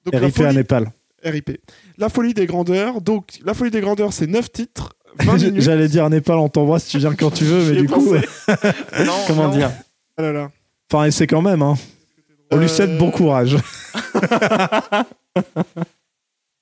[0.06, 0.92] Donc, la RIP à Népal.
[1.24, 1.58] RIP.
[1.98, 3.02] La folie des grandeurs.
[3.02, 4.99] Donc, La folie des grandeurs, c'est 9 titres, 20 minutes.
[5.56, 8.28] J'allais dire Népal, on t'envoie si tu viens quand tu veux, mais du coup, pensé.
[8.50, 8.56] euh,
[9.06, 9.56] Non, Comment non.
[9.56, 9.72] dire
[10.18, 10.52] Ah là là.
[10.92, 11.62] enfin, essaie quand même.
[11.62, 11.76] Hein.
[12.52, 13.56] On lui souhaite Euh, bon courage.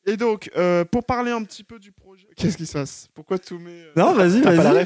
[0.05, 2.27] Et donc, euh, pour parler un petit peu du projet.
[2.37, 3.09] Qu'est-ce qui se passe?
[3.13, 3.71] Pourquoi tout met.
[3.71, 4.85] euh, Non, vas-y, vas-y.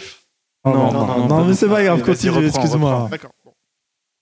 [0.64, 3.08] Oh, Non, non, non, non, non, non, pas mais c'est pas grave, continue, excuse-moi.
[3.10, 3.32] D'accord.
[3.46, 3.54] Bon.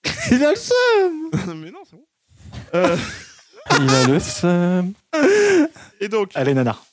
[0.30, 2.04] Il a le seum Mais non, c'est bon.
[2.74, 2.96] Euh,
[3.78, 4.92] Il a le seum.
[6.00, 6.84] et donc, Allez, Nanar.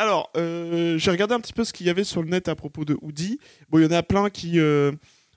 [0.00, 2.54] Alors, euh, j'ai regardé un petit peu ce qu'il y avait sur le net à
[2.54, 3.40] propos de Woody.
[3.68, 4.92] Bon, il y en a plein qui euh,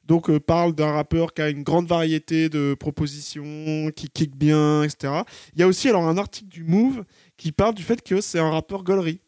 [0.05, 4.83] donc euh, parlent d'un rappeur qui a une grande variété de propositions, qui kick bien,
[4.83, 5.23] etc.
[5.55, 7.03] Il y a aussi alors un article du Move
[7.37, 9.19] qui parle du fait que c'est un rappeur gaulerie.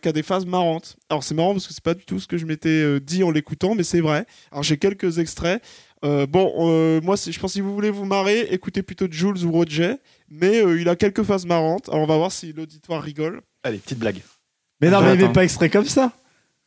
[0.00, 0.96] Qui a des phases marrantes.
[1.08, 3.32] Alors c'est marrant parce que c'est pas du tout ce que je m'étais dit en
[3.32, 4.26] l'écoutant, mais c'est vrai.
[4.52, 5.60] Alors j'ai quelques extraits.
[6.02, 9.96] Bon, moi, je pense que si vous voulez vous marrer, écoutez plutôt Jules ou Roger.
[10.28, 11.88] Mais il a quelques phases marrantes.
[11.88, 13.40] Alors on va voir si l'auditoire rigole.
[13.64, 14.20] Allez, petite blague.
[14.82, 16.12] Mais non, mais il pas extrait comme ça.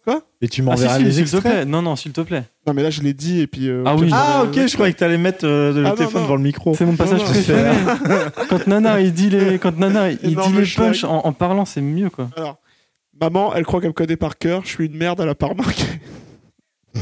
[0.06, 1.54] Quoi Et tu Ah, si, m'enverras si, les s'il te extraits.
[1.54, 1.66] plaît.
[1.66, 2.44] Non, non, s'il te plaît.
[2.68, 3.68] Non, mais là je l'ai dit et puis.
[3.70, 4.10] euh, Ah ok, oui.
[4.14, 6.28] Ah, euh, ok, je croyais que t'allais mettre euh, le Ah, non, téléphone non.
[6.28, 6.76] devant le micro.
[6.76, 7.72] C'est mon passage non, préféré.
[8.50, 10.90] quand Nana, il dit les, quand Nana, il dit Énorme les schlag.
[10.90, 12.30] punchs en, en parlant, c'est mieux, quoi.
[12.38, 12.58] Alors,
[13.20, 14.62] maman, elle croit qu'elle me connaît par cœur.
[14.64, 15.84] Je suis une merde, elle a pas remarqué.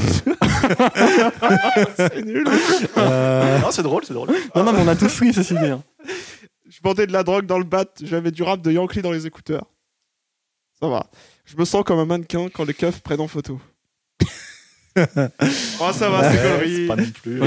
[1.96, 2.46] c'est nul.
[2.96, 4.28] Euh, Non, c'est drôle, c'est drôle.
[4.54, 5.66] Non, non, mais on a tous ri, ceci dit.
[5.66, 5.82] hein.
[6.68, 9.26] Je vendais de la drogue dans le bat, j'avais du rap de Yankee dans les
[9.26, 9.66] écouteurs.
[10.80, 11.06] Ça va.
[11.44, 13.60] Je me sens comme un mannequin quand les keufs prennent en photo.
[14.96, 17.38] oh, ça va, c'est pas non plus.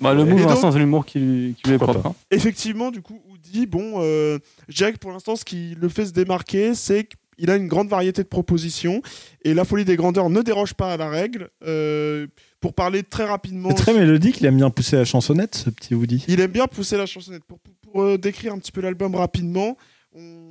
[0.00, 2.08] Bah, le donc- Vincent, c'est l'humour qui, lui- qui lui est Pourquoi propre.
[2.10, 2.14] hein.
[2.30, 4.38] Effectivement, du coup, Woody, bon, euh,
[4.68, 8.22] Jack, pour l'instant, ce qui le fait se démarquer, c'est qu'il a une grande variété
[8.22, 9.00] de propositions
[9.44, 11.48] et la folie des grandeurs ne déroge pas à la règle.
[11.66, 12.26] Euh,
[12.60, 15.94] pour parler très rapidement, c'est très mélodique, il aime bien pousser la chansonnette, ce petit
[15.94, 16.22] Woody.
[16.28, 17.44] il aime bien pousser la chansonnette.
[17.44, 19.78] Pour, pour- pour, euh, décrire un petit peu l'album rapidement,
[20.14, 20.49] on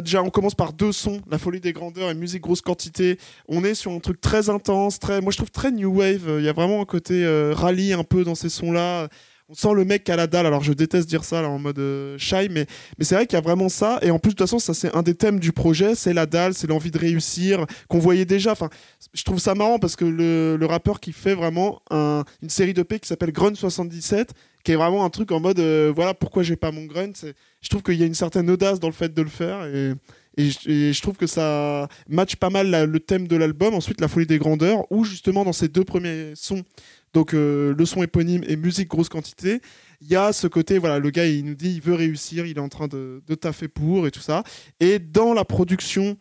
[0.00, 3.18] déjà, on commence par deux sons, La folie des grandeurs et Musique grosse quantité.
[3.48, 6.36] On est sur un truc très intense, très, moi je trouve très new wave.
[6.38, 9.08] Il y a vraiment un côté euh, rallye un peu dans ces sons-là.
[9.50, 10.46] On sent le mec à la dalle.
[10.46, 12.66] Alors je déteste dire ça en mode euh, shy, mais,
[13.00, 13.98] c'est vrai qu'il y a vraiment ça.
[14.02, 16.26] Et en plus, de toute façon, ça c'est un des thèmes du projet, c'est la
[16.26, 18.52] dalle, c'est l'envie de réussir qu'on voyait déjà.
[18.52, 18.70] Enfin,
[19.12, 22.82] je trouve ça marrant parce que le, rappeur qui fait vraiment un- une série de
[22.82, 24.32] P qui s'appelle Grun 77
[24.64, 27.12] qui est vraiment un truc en mode euh, voilà pourquoi j'ai pas mon grunt.
[27.60, 29.94] Je trouve qu'il y a une certaine audace dans le fait de le faire et,
[30.36, 33.74] je, trouve que ça match pas mal le thème de l'album.
[33.74, 36.64] Ensuite la folie des grandeurs où justement dans ces deux premiers sons
[37.12, 39.60] donc euh, le son éponyme et musique grosse quantité
[40.00, 42.56] il y a ce côté voilà le gars il nous dit il veut réussir il
[42.56, 44.42] est en train de, de taffer pour et tout ça.
[44.80, 46.16] Et dans la production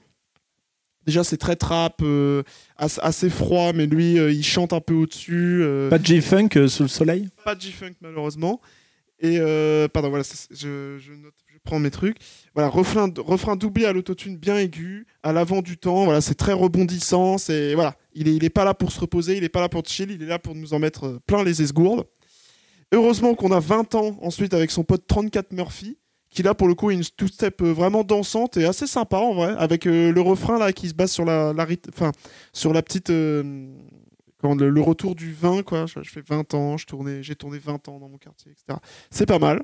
[1.05, 2.43] déjà c'est très trap euh,
[2.77, 6.83] assez, froid mais lui euh, il chante un peu au-dessus euh, Pas de J-Funk sous
[6.83, 7.29] le soleil?
[7.43, 8.61] Pas de G-Funk malheureusement.
[9.19, 9.37] Et
[9.93, 12.17] pardon, voilà, je, je note, je prends mes trucs.
[12.55, 16.03] Voilà, refrain, refrain doublé à l'autotune bien aigu, à l'avant du temps.
[16.03, 17.37] Voilà, c'est très rebondissant.
[17.37, 19.69] C'est voilà, il est, il est pas là pour se reposer, il est pas là
[19.69, 22.05] pour chill, il est là pour nous en mettre plein les esgourdes.
[22.91, 25.97] Heureusement qu'on a 20 ans ensuite avec son pote 34 Murphy,
[26.33, 29.33] qui là pour le coup a une two-step euh, vraiment dansante et assez sympa en
[29.33, 32.11] vrai, avec euh, le refrain là qui se base sur la, la enfin
[32.51, 33.67] sur la petite euh,
[34.41, 35.85] comment, le, retour du vin quoi.
[35.85, 38.79] Je, je fais 20 ans, j'ai tourné 20 ans dans mon quartier, etc.
[39.09, 39.63] C'est pas mal.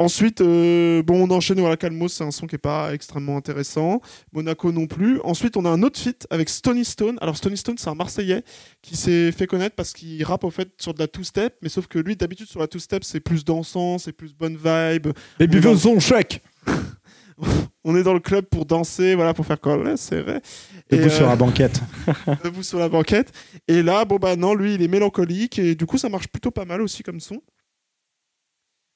[0.00, 1.58] Ensuite, euh, bon, on enchaîne.
[1.58, 4.00] Voilà, Calmos, c'est un son qui est pas extrêmement intéressant.
[4.32, 5.20] Monaco non plus.
[5.24, 7.18] Ensuite, on a un autre feat avec Stony Stone.
[7.20, 8.44] Alors, Stony Stone, c'est un Marseillais
[8.80, 11.88] qui s'est fait connaître parce qu'il rappe au fait sur de la two-step, mais sauf
[11.88, 15.08] que lui, d'habitude, sur la two-step, c'est plus dansant, c'est plus bonne vibe.
[15.40, 16.42] Les buvons son chèque
[17.84, 20.42] On est dans le club pour danser, voilà, pour faire quoi c'est vrai.
[20.90, 21.80] Debout Et, sur euh, la banquette.
[22.44, 23.32] debout sur la banquette.
[23.66, 26.50] Et là, bon bah non, lui, il est mélancolique et du coup, ça marche plutôt
[26.50, 27.40] pas mal aussi comme son.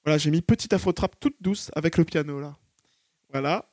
[0.05, 2.57] Voilà, j'ai mis petite afro trap toute douce avec le piano là.
[3.31, 3.65] Voilà.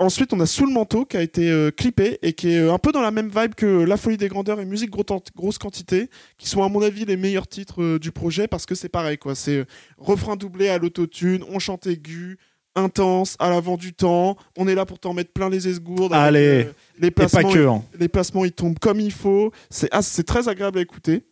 [0.00, 2.72] Ensuite, on a Sous le manteau qui a été euh, clippé et qui est euh,
[2.74, 5.04] un peu dans la même vibe que La folie des grandeurs et Musique gros-
[5.36, 8.74] grosse quantité, qui sont à mon avis les meilleurs titres euh, du projet parce que
[8.74, 9.36] c'est pareil quoi.
[9.36, 9.64] C'est euh,
[9.98, 12.38] refrain doublé à l'autotune, on chante aigu,
[12.74, 14.36] intense, à l'avant du temps.
[14.56, 16.12] On est là pour t'en mettre plein les esgourdes.
[16.12, 16.64] avec, Allez.
[16.64, 17.66] euh, les Et placements pas que.
[17.68, 17.84] hein.
[17.96, 19.52] les placements ils tombent comme il faut.
[19.70, 21.22] C'est ah, c'est très agréable à écouter.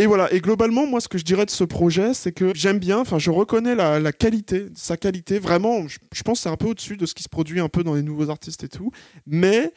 [0.00, 0.32] Et voilà.
[0.32, 2.98] Et globalement, moi, ce que je dirais de ce projet, c'est que j'aime bien.
[3.00, 5.38] Enfin, je reconnais la, la qualité, sa qualité.
[5.38, 7.68] Vraiment, je, je pense que c'est un peu au-dessus de ce qui se produit un
[7.68, 8.92] peu dans les nouveaux artistes et tout.
[9.26, 9.72] Mais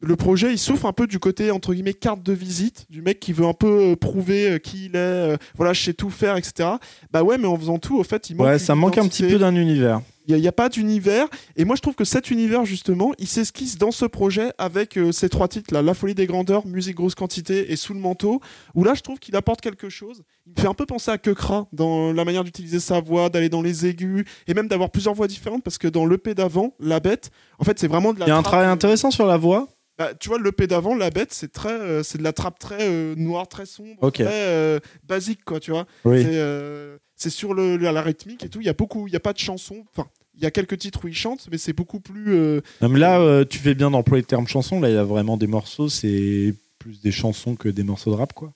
[0.00, 3.20] le projet, il souffre un peu du côté entre guillemets carte de visite du mec
[3.20, 4.98] qui veut un peu euh, prouver euh, qui il est.
[4.98, 6.70] euh, voilà, je sais tout faire, etc.
[7.12, 8.46] Bah ouais, mais en faisant tout, au fait, il manque.
[8.46, 10.00] Ouais, ça manque un petit peu d'un univers.
[10.28, 11.26] Il n'y a, pas d'univers.
[11.56, 15.10] Et moi, je trouve que cet univers, justement, il s'esquisse dans ce projet avec euh,
[15.10, 18.40] ces trois titres là La folie des grandeurs, Musique grosse quantité et Sous le manteau.
[18.74, 20.22] Où là, je trouve qu'il apporte quelque chose.
[20.46, 23.48] Il me fait un peu penser à Kekra dans la manière d'utiliser sa voix, d'aller
[23.48, 25.64] dans les aigus et même d'avoir plusieurs voix différentes.
[25.64, 28.26] Parce que dans l'EP d'avant, La Bête, en fait, c'est vraiment de la.
[28.26, 29.66] Il y a un travail euh, intéressant sur la voix.
[29.96, 32.86] bah, tu vois, l'EP d'avant, La Bête, c'est très, euh, c'est de la trappe très
[32.86, 35.86] euh, noire, très sombre, très basique, quoi, tu vois.
[36.04, 36.22] Oui.
[36.22, 38.60] C'est c'est sur le, la, rythmique et tout.
[38.60, 39.84] Il y a beaucoup, il y a pas de chansons.
[39.94, 42.32] Enfin, il y a quelques titres où il chante, mais c'est beaucoup plus.
[42.34, 44.80] euh, Non, mais là, euh, tu fais bien d'employer le terme chanson.
[44.80, 45.88] Là, il y a vraiment des morceaux.
[45.88, 48.52] C'est plus des chansons que des morceaux de rap, quoi.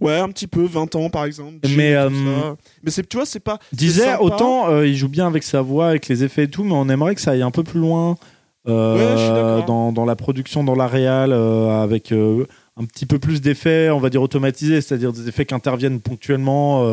[0.00, 1.58] ouais, un petit peu, 20 ans par exemple.
[1.76, 2.56] Mais, euh, ça.
[2.82, 3.58] mais c'est, tu vois, c'est pas.
[3.72, 6.72] Disait autant euh, il joue bien avec sa voix, avec les effets et tout, mais
[6.72, 8.16] on aimerait que ça aille un peu plus loin
[8.64, 13.90] Ouais, dans, dans la production, dans la réal, euh, avec un petit peu plus d'effets,
[13.90, 16.86] on va dire automatisés, c'est-à-dire des effets qui interviennent ponctuellement,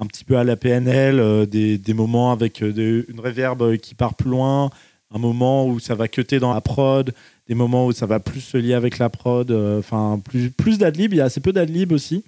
[0.00, 3.94] un petit peu à la PNL, euh, des, des moments avec euh, une réverb qui
[3.94, 4.70] part plus loin,
[5.14, 7.12] un moment où ça va cutter dans la prod,
[7.46, 10.78] des moments où ça va plus se lier avec la prod, euh, enfin plus, plus
[10.78, 12.24] d'adlib, il y a assez peu d'adlib aussi.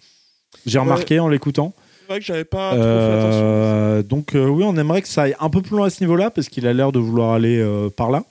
[0.65, 0.85] J'ai Ouais.
[0.85, 1.75] remarqué en l'écoutant.
[2.03, 3.41] C'est vrai que j'avais pas trop fait attention.
[3.43, 6.05] Euh, donc euh, oui, on aimerait que ça aille un peu plus loin à ce
[6.05, 8.23] niveau-là parce qu'il a l'air de vouloir aller euh, par là.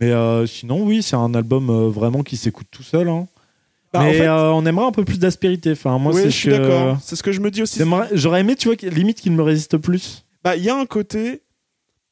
[0.00, 3.08] Mais euh, sinon, oui, c'est un album euh, vraiment qui s'écoute tout seul.
[3.08, 3.28] hein.
[3.92, 5.72] Bah, en Mais fait- euh, on aimerait un peu plus d'aspérité.
[5.72, 6.98] Enfin, moi, je suis que- d'accord.
[7.02, 7.78] C'est ce que je me dis aussi.
[8.12, 10.24] J'aurais aimé, tu vois, limite qu'il me résiste plus.
[10.42, 11.42] Bah, il y a un côté.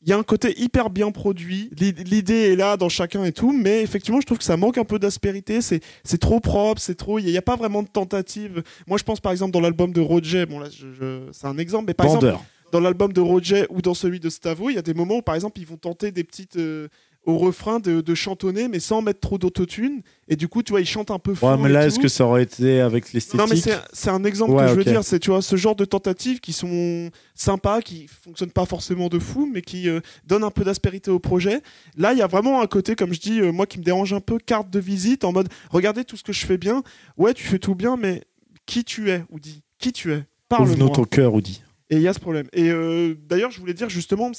[0.03, 1.69] Il y a un côté hyper bien produit.
[1.79, 4.79] L'id- L'idée est là dans chacun et tout, mais effectivement, je trouve que ça manque
[4.79, 5.61] un peu d'aspérité.
[5.61, 7.19] C'est c'est trop propre, c'est trop.
[7.19, 8.63] Il n'y a, pas vraiment de tentative.
[8.87, 10.47] Moi, je pense par exemple dans l'album de Roger.
[10.47, 12.25] Bon, là, je- je- c'est un exemple, mais par exemple,
[12.73, 15.23] dans l'album de Roger ou dans celui de Stavo, il y a des moments où,
[15.23, 16.57] par exemple, ils vont tenter des petites.
[16.57, 16.89] euh,
[17.27, 20.03] au refrain de, de chantonner, mais sans mettre trop d'autotune.
[20.29, 21.51] Et du coup, tu vois, ils chantent un peu fort.
[21.51, 23.57] Ouais, mais là, est-ce que ça aurait été avec l'esthétique Non, mais
[23.93, 25.05] c'est un exemple Ouais, que je veux dire.
[25.05, 29.19] C'est, tu vois, ce genre de tentatives qui sont sympas, qui fonctionnent pas forcément de
[29.19, 31.61] fou, mais qui euh, donnent un peu d'aspérité au projet.
[31.97, 34.13] Là, il y a vraiment un côté, comme je dis, euh, moi qui me dérange
[34.13, 36.83] un peu, carte de visite, en mode, regardez tout ce que je fais bien.
[37.19, 38.25] Ouais, tu fais tout bien, mais
[38.67, 39.63] qui tu es, Oudi?
[39.79, 40.25] Qui tu es?
[40.49, 40.91] Parle-moi.
[40.91, 41.63] ton cœur, Audi.
[41.91, 42.47] Et il y a ce problème.
[42.53, 44.31] Et euh, d'ailleurs, je voulais dire justement,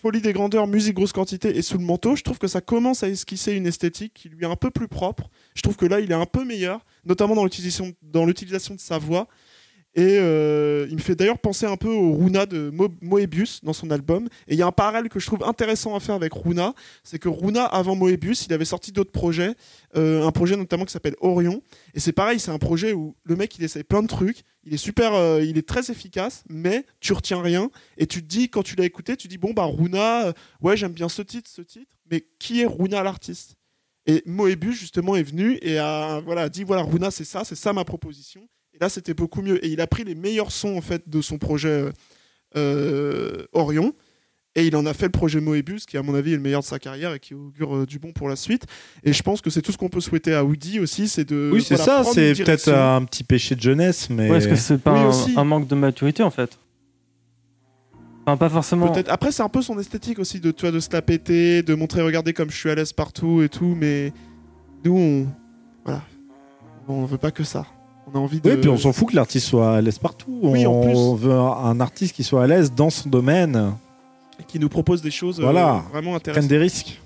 [0.00, 3.02] Folie des grandeurs, musique grosse quantité et sous le manteau, je trouve que ça commence
[3.02, 5.28] à esquisser une esthétique qui lui est un peu plus propre.
[5.54, 8.80] Je trouve que là, il est un peu meilleur, notamment dans l'utilisation, dans l'utilisation de
[8.80, 9.28] sa voix.
[9.96, 13.72] Et euh, il me fait d'ailleurs penser un peu au Runa de Mo- Moebius dans
[13.72, 14.28] son album.
[14.46, 17.18] Et il y a un parallèle que je trouve intéressant à faire avec Runa, c'est
[17.18, 19.54] que Runa, avant Moebius, il avait sorti d'autres projets,
[19.96, 21.60] euh, un projet notamment qui s'appelle Orion.
[21.94, 24.72] Et c'est pareil, c'est un projet où le mec, il essaie plein de trucs, il
[24.74, 27.68] est super, euh, il est très efficace, mais tu retiens rien.
[27.98, 30.92] Et tu te dis, quand tu l'as écouté, tu dis, bon, bah Runa, ouais, j'aime
[30.92, 33.56] bien ce titre, ce titre, mais qui est Runa l'artiste?
[34.06, 37.72] Et Moebius, justement, est venu et a voilà, dit, voilà, Runa, c'est ça, c'est ça
[37.72, 38.48] ma proposition.
[38.80, 39.64] Et là, c'était beaucoup mieux.
[39.64, 41.92] Et il a pris les meilleurs sons, en fait, de son projet euh,
[42.56, 43.92] euh, Orion.
[44.56, 46.62] Et il en a fait le projet Moebius, qui à mon avis est le meilleur
[46.62, 48.66] de sa carrière et qui augure euh, du bon pour la suite.
[49.04, 51.50] Et je pense que c'est tout ce qu'on peut souhaiter à Woody aussi, c'est de.
[51.52, 52.10] Oui, c'est voilà, ça.
[52.12, 54.28] C'est peut-être un petit péché de jeunesse, mais.
[54.28, 56.58] Ouais, est-ce que c'est pas Oui, un, manque de maturité en fait
[58.26, 58.88] Enfin, pas forcément.
[58.88, 59.08] Peut-être.
[59.08, 61.74] Après, c'est un peu son esthétique aussi de, tu vois, de se la péter, de
[61.74, 63.76] montrer, regardez comme je suis à l'aise partout et tout.
[63.78, 64.12] Mais
[64.84, 65.26] nous, on.
[65.84, 66.02] Voilà.
[66.88, 67.66] On veut pas que ça.
[68.12, 68.50] On a envie de.
[68.50, 70.38] Oui, puis on s'en fout que l'artiste soit à l'aise partout.
[70.42, 70.94] Oui, en plus.
[70.96, 73.72] on veut un artiste qui soit à l'aise dans son domaine,
[74.48, 75.82] Qui nous propose des choses euh, Voilà.
[75.92, 76.48] vraiment prenne intéressantes.
[76.48, 77.00] des risques.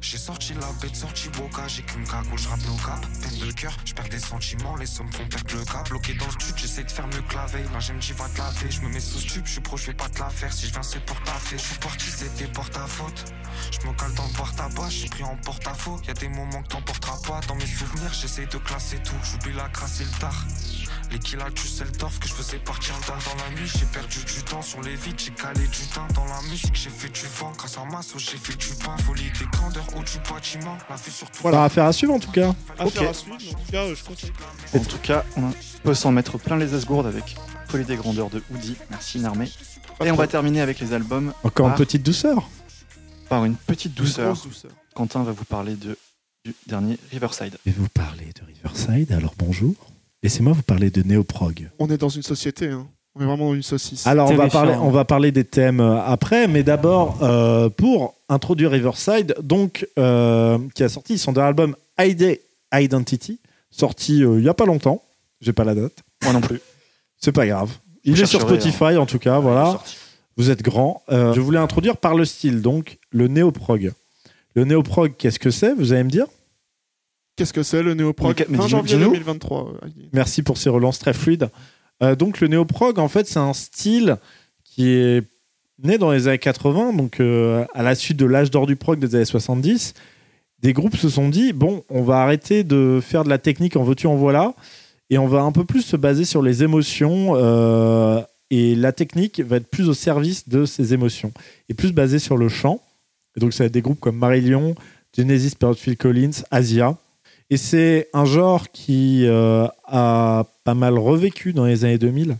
[0.00, 3.76] J'ai sorti la bête, sorti Boca, j'ai qu'une cagoule, je nos cap, peine de cœur,
[3.84, 6.84] je perds des sentiments, les sommes font perdre le cap, bloqué dans le studio, j'essaie
[6.84, 9.18] de faire mieux que la veille, j'aime j'y va te laver, je me mets sous
[9.18, 11.58] stup, je suis pro, je pas te la faire, si je viens c'est pour taffer,
[11.58, 13.32] je suis parti, c'était pour ta faute,
[13.72, 16.68] je me cale dans le porte-à-bas, j'ai pris en porte-à-faux, y a des moments que
[16.68, 20.44] t'emporteras pas, dans mes souvenirs j'essaie de classer tout, j'oublie la crasse et le tard,
[21.16, 23.70] les kills tu sais le torf que je faisais partir le temps dans la nuit,
[23.74, 26.90] j'ai perdu du temps sur les vides, j'ai calé du temps dans la musique, j'ai
[26.90, 30.02] fait du vent, grâce à ma sauce j'ai fait du pain, folie des grandeurs, haut
[30.02, 32.54] du bâtiment, la vue sur tout Voilà, affaire à suivre en tout cas.
[32.78, 33.08] Affaire Ok.
[33.08, 33.36] à suivre.
[33.36, 34.78] En tout cas, euh, je.
[34.78, 35.52] En tout cas, on
[35.84, 37.34] peut s'en mettre plein les esgourdes avec
[37.68, 38.76] Folie des grandeurs de Woody.
[38.90, 39.50] Merci Narmé.
[40.04, 41.70] Et on va terminer avec les albums Encore Ah.
[41.70, 42.46] une petite douceur.
[43.30, 44.26] par une petite Une douceur.
[44.34, 44.70] grosse douceur.
[44.94, 45.96] Quentin va vous parler de,
[46.44, 47.56] du dernier Riverside.
[47.64, 49.74] Je vais vous parler de Riverside, alors bonjour.
[50.22, 51.70] Laissez-moi vous parler de Neoprog.
[51.78, 52.86] On est dans une société, hein.
[53.14, 54.06] On est vraiment dans une saucisse.
[54.06, 58.14] Alors, on va, parler, on va parler des thèmes euh, après, mais d'abord, euh, pour
[58.28, 62.40] introduire Riverside, donc, euh, qui a sorti son dernier album ID
[62.74, 63.38] Identity,
[63.70, 65.02] sorti euh, il n'y a pas longtemps.
[65.40, 65.94] J'ai pas la date.
[66.24, 66.60] Moi non plus.
[67.18, 67.70] C'est pas grave.
[68.04, 69.80] Il Vous est sur Spotify, en tout cas, voilà.
[70.36, 71.02] Vous êtes grand.
[71.10, 73.92] Euh, je voulais introduire par le style, donc, le néoprog.
[74.54, 75.72] Le néoprog, qu'est-ce que c'est?
[75.74, 76.26] Vous allez me dire?
[77.36, 79.10] Qu'est-ce que c'est le néoprog Mais- mais Fin janvier dis-nous.
[79.10, 79.68] 2023.
[79.82, 80.08] euh, Heidi.
[80.12, 81.48] Merci pour ces relances très fluides.
[82.02, 84.16] Euh, donc le néoprog, en fait, c'est un style
[84.64, 85.22] qui est
[85.82, 88.98] né dans les années 80, donc euh, à la suite de l'âge d'or du prog
[88.98, 89.94] des années 70.
[90.62, 93.82] Des groupes se sont dit bon, on va arrêter de faire de la technique en
[93.82, 94.54] veux-tu en voilà,
[95.10, 97.32] et on va un peu plus se baser sur les émotions.
[97.36, 101.32] euh, et la technique va être plus au service de ces émotions
[101.68, 102.80] et plus basée sur le chant.
[103.36, 104.76] Et donc ça va être des groupes comme Marillion,
[105.16, 106.96] Genesis, Phil Collins, Asia.
[107.48, 112.38] Et c'est un genre qui euh, a pas mal revécu dans les années 2000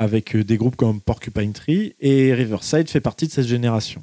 [0.00, 4.02] avec euh, des groupes comme Porcupine Tree et Riverside fait partie de cette génération.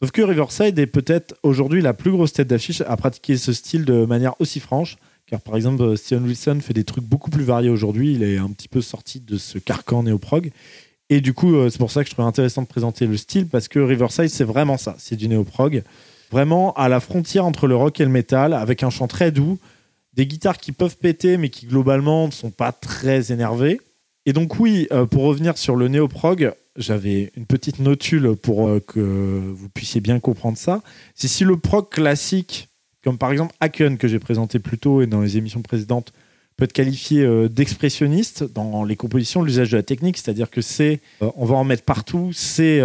[0.00, 3.84] Sauf que Riverside est peut-être aujourd'hui la plus grosse tête d'affiche à pratiquer ce style
[3.84, 7.44] de manière aussi franche, car par exemple euh, Steven Wilson fait des trucs beaucoup plus
[7.44, 10.52] variés aujourd'hui, il est un petit peu sorti de ce carcan néoprog.
[11.10, 13.68] Et du coup, c'est pour ça que je trouve intéressant de présenter le style, parce
[13.68, 15.82] que Riverside, c'est vraiment ça, c'est du néoprog.
[16.30, 19.58] Vraiment à la frontière entre le rock et le metal, avec un chant très doux,
[20.14, 23.80] des guitares qui peuvent péter, mais qui globalement ne sont pas très énervées.
[24.26, 28.80] Et donc oui, euh, pour revenir sur le néoprog, j'avais une petite notule pour euh,
[28.80, 30.82] que vous puissiez bien comprendre ça.
[31.14, 32.68] C'est si le prog classique,
[33.02, 36.12] comme par exemple Haken que j'ai présenté plus tôt et dans les émissions précédentes,
[36.56, 41.00] peut être qualifié euh, d'expressionniste dans les compositions, l'usage de la technique, c'est-à-dire que c'est,
[41.20, 42.80] on va en mettre partout, c'est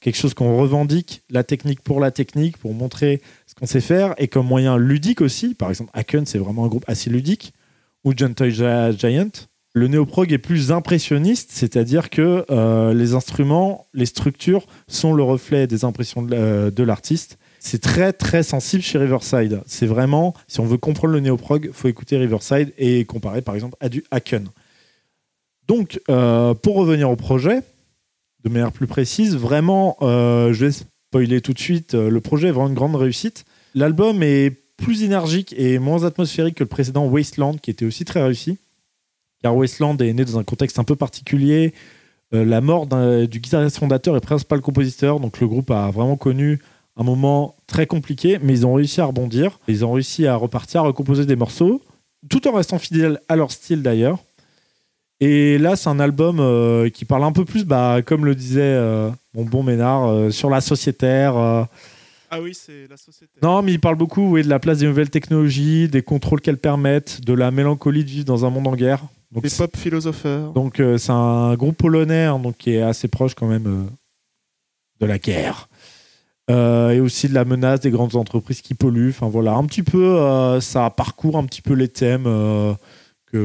[0.00, 3.20] quelque chose qu'on revendique, la technique pour la technique, pour montrer
[3.58, 5.54] qu'on sait faire, et comme moyen ludique aussi.
[5.54, 7.54] Par exemple, Haken, c'est vraiment un groupe assez ludique,
[8.04, 9.30] ou Gentle Gi- Giant.
[9.76, 15.66] Le néoprog est plus impressionniste, c'est-à-dire que euh, les instruments, les structures sont le reflet
[15.66, 17.38] des impressions de l'artiste.
[17.58, 19.62] C'est très très sensible chez Riverside.
[19.66, 23.76] C'est vraiment, si on veut comprendre le néoprog, faut écouter Riverside et comparer par exemple
[23.80, 24.48] à du Haken.
[25.66, 27.62] Donc, euh, pour revenir au projet,
[28.44, 30.72] de manière plus précise, vraiment, euh, je vais
[31.14, 33.44] spoiler tout de suite, euh, le projet est vraiment une grande réussite.
[33.76, 38.20] L'album est plus énergique et moins atmosphérique que le précédent Wasteland, qui était aussi très
[38.20, 38.58] réussi.
[39.40, 41.72] Car Wasteland est né dans un contexte un peu particulier.
[42.34, 46.58] Euh, la mort du guitariste fondateur et principal compositeur, donc le groupe a vraiment connu
[46.96, 49.60] un moment très compliqué, mais ils ont réussi à rebondir.
[49.68, 51.80] Ils ont réussi à repartir, à recomposer des morceaux,
[52.28, 54.18] tout en restant fidèles à leur style d'ailleurs.
[55.20, 58.60] Et là, c'est un album euh, qui parle un peu plus, bah, comme le disait
[58.62, 61.36] euh, mon bon Ménard, euh, sur la sociétaire.
[61.36, 61.64] euh.
[62.30, 63.32] Ah oui, c'est la société.
[63.42, 66.58] Non, mais il parle beaucoup oui, de la place des nouvelles technologies, des contrôles qu'elles
[66.58, 69.00] permettent, de la mélancolie de vivre dans un monde en guerre.
[69.30, 70.52] Donc, c'est- pop philosopheurs.
[70.52, 73.86] donc c'est un groupe polonais hein, donc, qui est assez proche quand même
[75.00, 75.68] de la guerre.
[76.48, 79.10] Et aussi de la menace des grandes entreprises qui polluent.
[79.10, 82.26] Enfin voilà, un petit peu, ça parcourt un petit peu les thèmes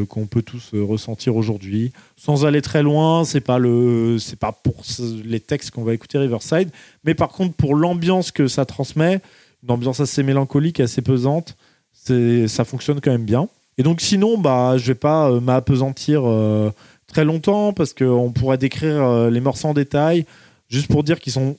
[0.06, 1.92] qu'on peut tous euh, ressentir aujourd'hui.
[2.16, 4.84] Sans aller très loin, c'est pas le, c'est pas pour
[5.24, 6.70] les textes qu'on va écouter Riverside,
[7.04, 9.22] mais par contre pour l'ambiance que ça transmet,
[9.64, 11.56] une ambiance assez mélancolique, assez pesante,
[11.92, 13.48] c'est, ça fonctionne quand même bien.
[13.78, 16.72] Et donc sinon, bah, je vais pas euh, m'apesantir euh,
[17.08, 20.26] très longtemps parce qu'on pourrait décrire les morceaux en détail,
[20.68, 21.58] juste pour dire qu'ils sont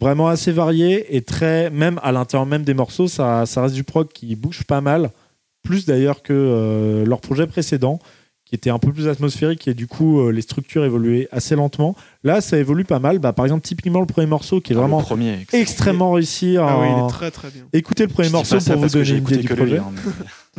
[0.00, 3.84] vraiment assez variés et très, même à l'intérieur même des morceaux, ça, ça reste du
[3.84, 5.10] prog qui bouge pas mal,
[5.62, 7.98] plus d'ailleurs que euh, leur projet précédent
[8.44, 11.96] qui était un peu plus atmosphérique et du coup euh, les structures évoluaient assez lentement.
[12.22, 13.18] Là, ça évolue pas mal.
[13.18, 16.58] Bah, par exemple, typiquement le premier morceau qui est Ah, vraiment premier, extrêmement réussi.
[16.58, 17.62] Ah oui, il est très très bien.
[17.72, 19.78] Écoutez le premier Je morceau pour vous donner une idée du projet.
[19.78, 20.12] hein, mais...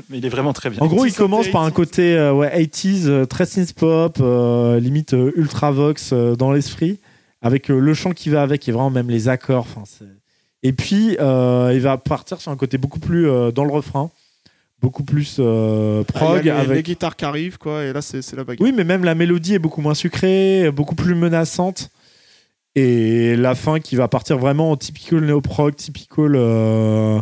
[0.10, 0.80] mais il est vraiment très bien.
[0.82, 4.80] En gros, il commence par un côté euh, ouais, 80s, euh, très synth pop, euh,
[4.80, 6.98] limite euh, ultra vox euh, dans l'esprit,
[7.44, 9.68] avec euh, le chant qui va avec et vraiment même les accords.
[10.64, 14.10] Et puis, euh, il va partir sur un côté beaucoup plus euh, dans le refrain,
[14.84, 16.60] beaucoup plus euh, Ah, il y a prog.
[16.60, 16.86] les, les avec...
[16.86, 18.64] guitares qui arrivent, quoi, et là, c'est c'est la bagarre.
[18.64, 21.90] Oui, mais même la mélodie est beaucoup moins sucrée, beaucoup plus menaçante.
[22.76, 27.20] Et la fin qui va partir vraiment en typical néo-prog, typical euh,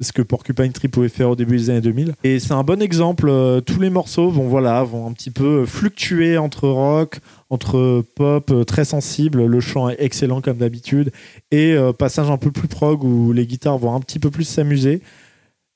[0.00, 2.14] ce que Porcupine Tree pouvait faire au début des années 2000.
[2.24, 3.28] Et c'est un bon exemple.
[3.28, 7.20] euh, tous les morceaux vont, voilà, vont un petit peu fluctuer entre rock,
[7.50, 9.44] entre pop euh, très sensible.
[9.46, 11.12] Le chant est excellent comme d'habitude.
[11.52, 14.44] Et euh, passage un peu plus prog où les guitares vont un petit peu plus
[14.44, 15.02] s'amuser.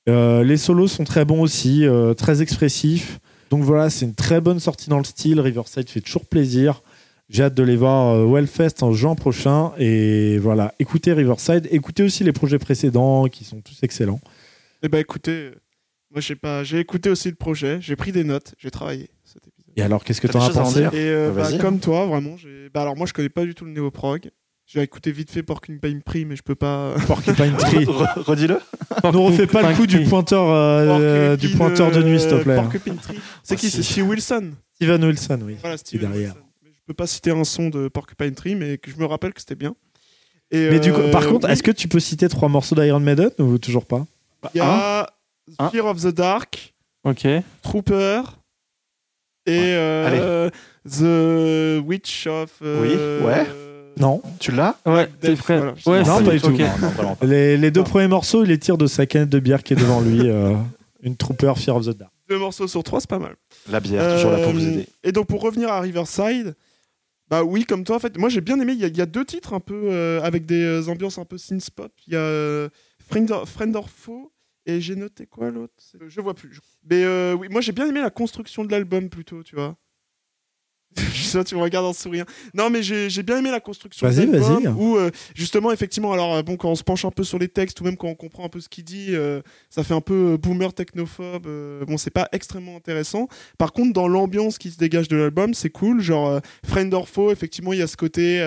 [0.08, 3.18] Euh, les solos sont très bons aussi, euh, très expressifs.
[3.50, 5.40] Donc voilà, c'est une très bonne sortie dans le style.
[5.40, 6.82] Riverside fait toujours plaisir.
[7.30, 9.72] J'ai hâte de les voir euh, au Hellfest en juin prochain.
[9.78, 11.68] Et voilà, écoutez Riverside.
[11.70, 14.20] Écoutez aussi les projets précédents qui sont tous excellents.
[14.82, 15.54] Eh ben écoutez, euh,
[16.10, 19.46] moi j'ai pas, j'ai écouté aussi le projet, j'ai pris des notes, j'ai travaillé cet
[19.48, 19.72] épisode.
[19.76, 22.36] Et alors, qu'est-ce que T'as t'en as pensé Et euh, Bah, bah, comme toi, vraiment.
[22.74, 24.30] Bah alors moi je connais pas du tout le néo-prog.
[24.66, 26.94] J'ai écouté vite fait Porcupine Tree, mais je peux pas.
[27.06, 27.84] Porcupine Tree.
[27.84, 28.58] Re- Redis-le.
[29.04, 32.42] Ne refais pas le coup du pointeur, euh, du pointeur de nuit, s'il te euh,
[32.42, 32.56] plaît.
[32.56, 33.18] Porcupine Tree.
[33.42, 33.76] C'est Ah, qui si.
[33.76, 34.52] C'est Steve Wilson.
[34.76, 35.56] Steven Wilson, oui.
[35.60, 36.30] Voilà, Steven derrière.
[36.34, 36.46] Wilson.
[36.64, 39.34] Mais je peux pas citer un son de Porcupine Tree, mais que je me rappelle
[39.34, 39.74] que c'était bien.
[40.50, 42.74] Et, Mais du coup, euh, par contre, oui, est-ce que tu peux citer trois morceaux
[42.74, 44.06] d'Iron Maiden ou toujours pas?
[44.54, 45.06] Il y a
[45.58, 45.68] Un.
[45.70, 47.26] Fear of the Dark, Ok.
[47.62, 48.22] Trooper
[49.46, 50.48] et euh,
[50.88, 52.50] The Witch of.
[52.62, 52.80] euh,
[53.20, 53.46] Oui, ouais.
[53.98, 54.22] Non.
[54.40, 55.58] Tu l'as Ouais, t'es prêt.
[55.58, 55.74] voilà.
[55.86, 56.46] Ouais, Non, pas du tout.
[56.48, 56.58] ok.
[56.58, 57.26] Non, non, vraiment pas.
[57.26, 57.86] Les, les deux Non.
[57.86, 60.28] premiers morceaux, il les tire de sa canette de bière qui est devant lui.
[60.28, 60.54] euh,
[61.02, 62.10] une Trooper Fear of the Dark.
[62.28, 63.36] Deux morceaux sur trois, c'est pas mal.
[63.70, 64.88] La bière, toujours là pour vous Euh, aider.
[65.02, 66.54] Et donc pour revenir à Riverside,
[67.28, 68.72] bah oui, comme toi, en fait, moi j'ai bien aimé.
[68.72, 71.18] Il y, a- il y a deux titres un peu euh, avec des euh, ambiances
[71.18, 71.92] un peu synth pop.
[72.06, 72.68] Il y a euh,
[73.06, 74.30] Friend, or, Friend or Foe
[74.66, 75.74] et j'ai noté quoi l'autre?
[76.08, 76.58] Je vois plus.
[76.88, 79.76] Mais euh, oui, moi j'ai bien aimé la construction de l'album plutôt, tu vois.
[80.96, 82.24] Je sais pas, tu me regardes en souriant.
[82.54, 84.62] Non, mais j'ai bien aimé la construction de Vas-y, l'album.
[84.62, 84.72] vas-y.
[84.74, 87.48] Où, euh, justement, effectivement, alors, euh, bon, quand on se penche un peu sur les
[87.48, 90.00] textes ou même quand on comprend un peu ce qu'il dit, euh, ça fait un
[90.00, 91.46] peu boomer technophobe.
[91.46, 93.28] euh, bon, c'est pas extrêmement intéressant.
[93.58, 96.00] Par contre, dans l'ambiance qui se dégage de l'album, c'est cool.
[96.00, 98.40] Genre, Friend or Foe, effectivement, il y a ce côté.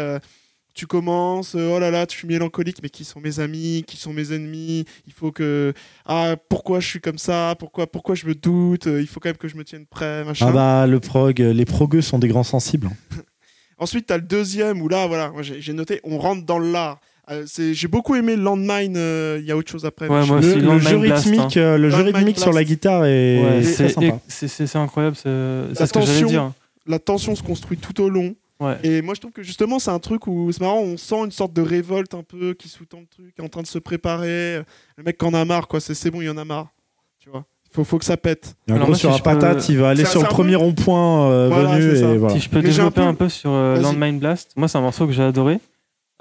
[0.77, 3.97] Tu commences, euh, oh là là, tu suis mélancolique, mais qui sont mes amis, qui
[3.97, 5.73] sont mes ennemis Il faut que.
[6.05, 9.29] Ah, pourquoi je suis comme ça Pourquoi, pourquoi je me doute Euh, Il faut quand
[9.29, 10.45] même que je me tienne prêt, machin.
[10.49, 12.89] Ah bah, le prog, euh, les progueux sont des grands sensibles.
[13.79, 16.99] Ensuite, t'as le deuxième où là, voilà, j'ai noté, on rentre dans l'art.
[17.29, 18.95] Euh, j'ai beaucoup aimé Landmine.
[18.95, 20.07] euh, Il y a autre chose après.
[20.07, 21.77] Ouais, moi je- Le, aussi, le Landmine jeu Blast, rythmique, hein.
[21.77, 23.63] le jeu rythmique sur la guitare est, Ouais,
[24.27, 25.25] c'est incroyable, c'est
[25.85, 26.51] ce que j'allais dire.
[26.85, 28.35] La tension se construit tout au long.
[28.59, 28.77] Ouais.
[28.83, 31.31] Et moi, je trouve que justement, c'est un truc où c'est marrant, on sent une
[31.31, 33.77] sorte de révolte un peu qui sous-tend le truc, qui est en train de se
[33.79, 34.61] préparer.
[34.97, 35.79] Le mec en a marre, quoi.
[35.79, 36.67] C'est bon, il y en a marre.
[37.19, 37.45] Tu vois.
[37.71, 38.55] Faut, faut que ça pète.
[38.67, 40.21] Et en Alors gros, moi, sur si la je peux- patate, il va aller sur
[40.23, 41.95] le premier peu- rond-point euh, Voilà, venu.
[42.13, 42.33] Et voilà.
[42.33, 43.79] Si je peux Mais j'ai un développer peu- un peu sur euh.
[43.79, 45.59] Landmine Blast, moi c'est un morceau que j'ai adoré.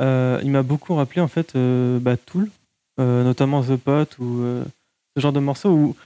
[0.03, 2.51] Euh, il m'a beaucoup rappelé en fait euh, bah, Tool,
[3.01, 4.65] euh, notamment The Pot ou euh,
[5.17, 5.97] ce genre de morceau où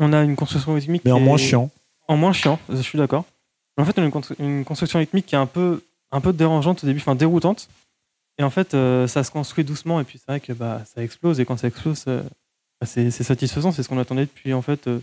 [0.00, 1.02] on a une construction rythmique.
[1.06, 1.70] Mais en moins chiant.
[2.08, 3.24] En moins chiant, je suis d'accord.
[3.78, 6.32] En fait, on a une, constru- une construction rythmique qui est un peu, un peu
[6.32, 7.68] dérangeante au début, enfin déroutante.
[8.38, 11.02] Et en fait, euh, ça se construit doucement et puis c'est vrai que bah, ça
[11.02, 12.22] explose et quand ça explose, euh,
[12.80, 14.98] bah, c'est c'est satisfaisant, c'est ce qu'on attendait depuis en fait euh,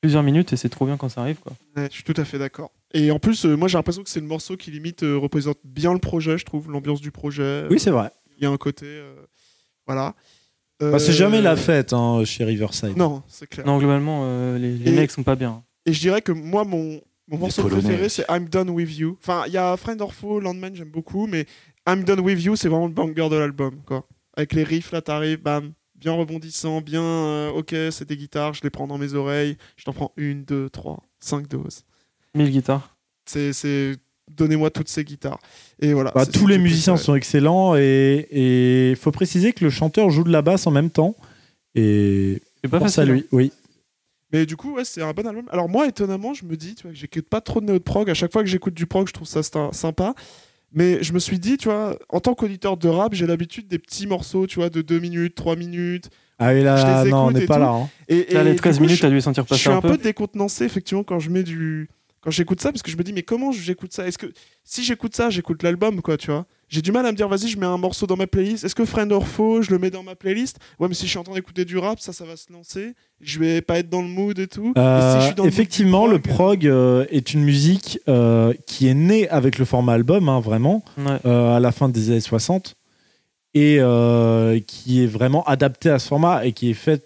[0.00, 1.52] plusieurs minutes et c'est trop bien quand ça arrive quoi.
[1.76, 2.70] Ouais, je suis tout à fait d'accord.
[2.94, 5.58] Et en plus, euh, moi, j'ai l'impression que c'est le morceau qui limite euh, représente
[5.64, 7.66] bien le projet, je trouve, l'ambiance du projet.
[7.70, 8.10] Oui, c'est vrai.
[8.38, 8.86] Il y a un côté.
[8.86, 9.14] euh,
[9.86, 10.14] voilà.
[10.80, 12.96] Bah, c'est jamais la fête hein, chez Riverside.
[12.96, 13.66] Non, c'est clair.
[13.66, 15.62] Non, globalement, euh, les, les Et- mecs sont pas bien.
[15.84, 19.16] Et je dirais que moi, mon, mon morceau préféré, c'est I'm Done With You.
[19.22, 21.46] Enfin, il y a Friend or Foe, Landman, j'aime beaucoup, mais
[21.88, 24.04] I'm Done With You, c'est vraiment le banger de l'album, quoi.
[24.36, 28.62] Avec les riffs, là, t'arrives, bam, bien rebondissant, bien, euh, ok, c'est des guitares, je
[28.62, 31.84] les prends dans mes oreilles, je t'en prends une, deux, trois, cinq doses.
[32.34, 32.96] 1000 guitares.
[33.26, 33.96] C'est, c'est,
[34.30, 35.38] donnez-moi toutes ces guitares.
[35.80, 36.12] Et voilà.
[36.14, 37.06] Bah, tous les musiciens préféré.
[37.06, 40.90] sont excellents et il faut préciser que le chanteur joue de la basse en même
[40.90, 41.16] temps.
[41.74, 43.02] Et C'est pas facile.
[43.02, 43.12] hein.
[43.14, 43.52] lui, oui.
[44.32, 45.46] Mais du coup, ouais, c'est un bon album.
[45.50, 47.82] Alors moi, étonnamment, je me dis, tu vois, que j'écoute pas trop de néo de
[47.82, 48.08] prog.
[48.10, 50.14] À chaque fois que j'écoute du prog, je trouve ça sy- sympa.
[50.72, 53.78] Mais je me suis dit, tu vois, en tant qu'auditeur de rap, j'ai l'habitude des
[53.80, 56.10] petits morceaux, tu vois, de 2 minutes, 3 minutes.
[56.38, 57.60] Ah, et Je là, les non, on n'est pas tout.
[57.60, 57.70] là.
[57.70, 57.88] hein.
[58.08, 59.60] Et, Là, et les du 13 coup, minutes, je- t'as dû les sentir je passer
[59.62, 59.96] suis un peu.
[59.98, 61.88] décontenancé, effectivement, quand je mets du.
[62.22, 64.06] Quand j'écoute ça, parce que je me dis, mais comment j'écoute ça?
[64.06, 64.26] Est-ce que
[64.62, 66.44] si j'écoute ça, j'écoute l'album, quoi, tu vois?
[66.68, 68.62] J'ai du mal à me dire, vas-y, je mets un morceau dans ma playlist.
[68.62, 70.58] Est-ce que Friend or Foe, je le mets dans ma playlist?
[70.78, 72.92] Ouais, mais si je suis en train d'écouter du rap, ça, ça va se lancer.
[73.22, 74.74] Je vais pas être dans le mood et tout.
[74.76, 77.32] Euh, Et si je suis dans le mood du effectivement, le prog, prog euh, est
[77.32, 81.18] une musique euh, qui est née avec le format album, hein, vraiment, Ouais.
[81.24, 82.76] euh, à la fin des années 60,
[83.54, 87.04] et euh, qui est vraiment adaptée à ce format et qui est faite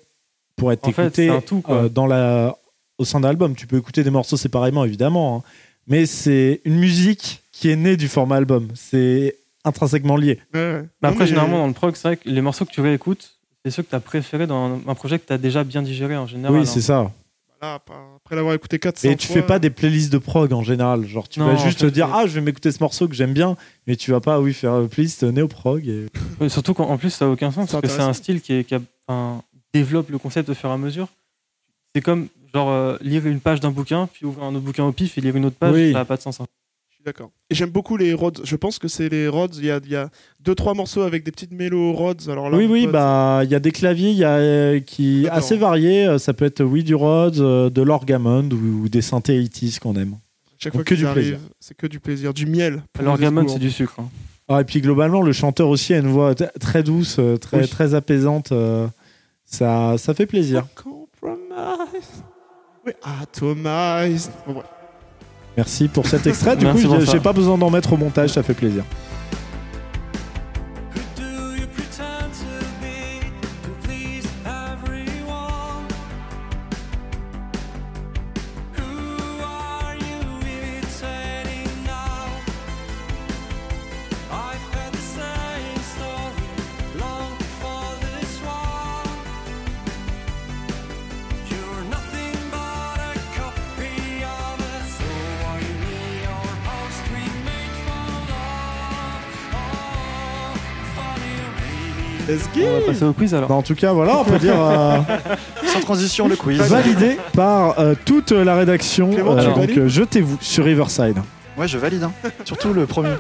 [0.57, 2.59] pour être En fait, écoutée un tout, euh, dans la,
[2.99, 3.55] au sein d'un album.
[3.55, 5.43] Tu peux écouter des morceaux séparément, évidemment, hein,
[5.87, 8.69] mais c'est une musique qui est née du format album.
[8.75, 10.41] C'est intrinsèquement lié.
[10.53, 10.73] Ouais, ouais.
[10.83, 12.81] Mais Non, après, mais- généralement, dans le prog, c'est vrai que les morceaux que tu
[12.81, 13.33] réécoutes,
[13.65, 16.17] c'est ceux que tu as préférés dans un, projet que tu as déjà bien digéré
[16.17, 16.55] en général.
[16.55, 16.67] oui, hein.
[16.67, 17.11] c'est ça.
[17.61, 21.07] Voilà, après l'avoir écouté 400 Et tu fais pas des playlists de prog en général.
[21.07, 23.09] Genre, tu Non, vas en juste fait, te dire, ah, je vais m'écouter ce morceau
[23.09, 25.87] que j'aime bien, mais tu vas pas, oui, faire une playlist néo-prog.
[25.89, 26.07] Et...
[26.51, 28.75] Surtout qu'en plus, ça n'a aucun sens, parce que c'est un style qui, est- qui
[28.75, 29.43] a- enfin,
[29.73, 31.09] développe le concept au fur et à mesure.
[31.95, 34.93] C'est comme genre euh, lire une page d'un bouquin, puis ouvrir un autre bouquin au
[34.93, 35.93] pif et lire une autre page, Oui.
[35.93, 36.41] ça n'a pas de sens.
[36.41, 36.47] hein.
[36.89, 37.31] Je suis d'accord.
[37.51, 38.41] Et j'aime beaucoup les Rhodes.
[38.45, 39.57] Je pense que c'est les Rhodes.
[39.57, 40.09] Il y a, y a
[40.41, 42.23] deux, trois morceaux avec des petites mélos Rhodes.
[42.29, 45.23] Alors là, oui, oui, bah, il y a des claviers il y a, euh, qui
[45.25, 45.39] J'adore.
[45.39, 46.07] assez variés.
[46.07, 49.81] Euh, Ça peut être, oui, du Rhodes, euh, de l'orgamond ou, ou des synthés 80s
[49.81, 50.17] qu'on aime.
[50.59, 51.39] chaque donc fois que du plaisir.
[51.61, 52.83] c'est que du plaisir, du miel.
[52.99, 53.51] esgourds.
[53.51, 53.97] c'est du sucre.
[53.99, 54.09] hein.
[54.47, 57.69] Ah, et puis globalement, le chanteur aussi a une voix très douce, très, Oui.
[57.69, 58.53] très apaisante.
[58.53, 58.87] euh,
[59.45, 60.67] ça, ça fait plaisir.
[60.75, 62.23] Compromise.
[64.47, 64.63] Bon.
[65.57, 66.57] Merci pour cet extrait.
[66.57, 68.85] Du Merci coup, j'ai pas besoin d'en mettre au montage, ça fait plaisir.
[102.29, 103.49] On va passer au quiz alors.
[103.49, 104.99] Bah, en tout cas, voilà, on peut dire euh,
[105.67, 106.59] Sans transition, le quiz.
[106.61, 109.11] validé par euh, toute la rédaction.
[109.13, 111.19] Clément, tu donc, valides euh, jetez-vous sur Riverside.
[111.59, 112.03] Ouais, je valide.
[112.05, 112.13] hein.
[112.45, 113.11] Surtout le premier.
[113.11, 113.19] Moi,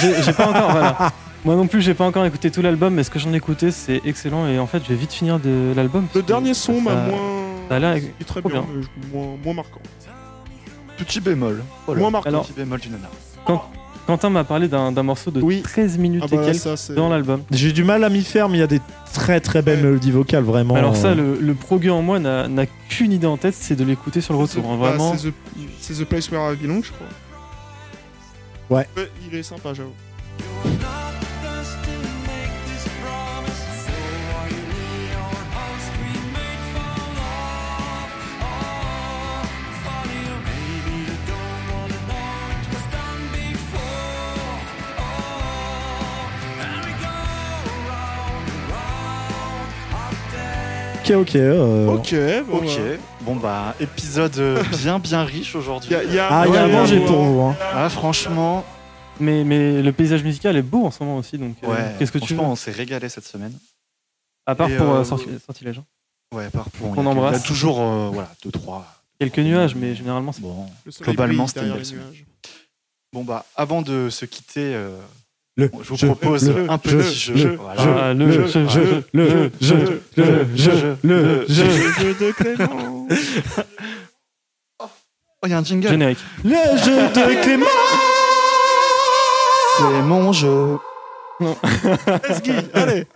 [0.00, 1.12] J'ai j'ai pas encore, voilà.
[1.44, 3.70] Moi non plus, j'ai pas encore écouté tout l'album, mais ce que j'en ai écouté,
[3.72, 4.46] c'est excellent.
[4.46, 6.02] Et en fait, je vais vite finir de l'album.
[6.02, 7.18] Le parce que dernier son m'a ça- moins.
[7.68, 9.80] ça a l'air il est très trop bien, je- moins, moins marquant.
[10.98, 11.62] Petit bémol.
[11.86, 12.00] Voilà.
[12.00, 12.28] Moins marquant.
[12.28, 13.08] Alors- Petit bémol du nana.
[14.06, 15.62] Quentin m'a parlé d'un d'un morceau de Oui.
[15.62, 16.94] 13 minutes Ah et bah, quelques ça, c'est.
[16.94, 17.42] dans l'album.
[17.50, 18.80] J'ai du mal à m'y faire, mais il y a des
[19.14, 19.84] très très belles Ouais.
[19.84, 20.74] mélodies vocales, vraiment.
[20.74, 23.76] Alors ça, euh, le, le progueux en moi n'a n'a qu'une idée en tête, c'est
[23.76, 24.64] de l'écouter sur le retour.
[24.70, 25.14] hein, Bah, vraiment.
[25.16, 25.34] c'est the,
[25.80, 27.06] c'est the Place Where I Belong, je crois.
[28.78, 28.88] Ouais.
[29.30, 29.92] Il est sympa, j'avoue.
[51.14, 51.34] Ok, ok.
[51.36, 52.14] euh, Ok,
[52.48, 52.96] bon, Ok, bah.
[53.20, 55.90] bon bah, épisode euh, bien bien riche aujourd'hui.
[55.90, 57.40] Y a- y a- Ah, il y a à ouais, manger ouais, pour vous.
[57.42, 57.56] Hein.
[57.74, 58.64] Ah, franchement,
[59.20, 62.18] Mais, mais le paysage musical est beau en ce moment aussi, donc euh, qu'est-ce que
[62.18, 63.52] tu veux franchement, on s'est régalé cette semaine.
[64.46, 65.78] À part Et, pour euh, sorti- sortilège.
[65.78, 65.84] hein.
[66.34, 67.36] Ouais, par bon, Qu'on il y a- embrasse.
[67.36, 68.86] Il y a toujours, euh, voilà, deux, trois.
[69.20, 70.66] Quelques nuages, mais généralement c'est Bon,
[71.02, 71.84] Globalement, c'était une belle
[73.12, 74.96] bon bah, avant de se quitter, euh,
[75.56, 77.34] Le je vous jeu, propose le un petit jeu.
[77.34, 77.58] le.
[77.76, 80.96] Ah, le jeu, le jeu, le jeu, le jeu.
[81.02, 83.06] Le jeu de Clément.
[84.80, 84.86] Oh,
[85.44, 85.88] il y a un jingle.
[85.88, 86.18] générique.
[86.44, 87.66] Le jeu de Clément.
[89.76, 90.78] C'est mon jeu.
[92.74, 93.06] Allez.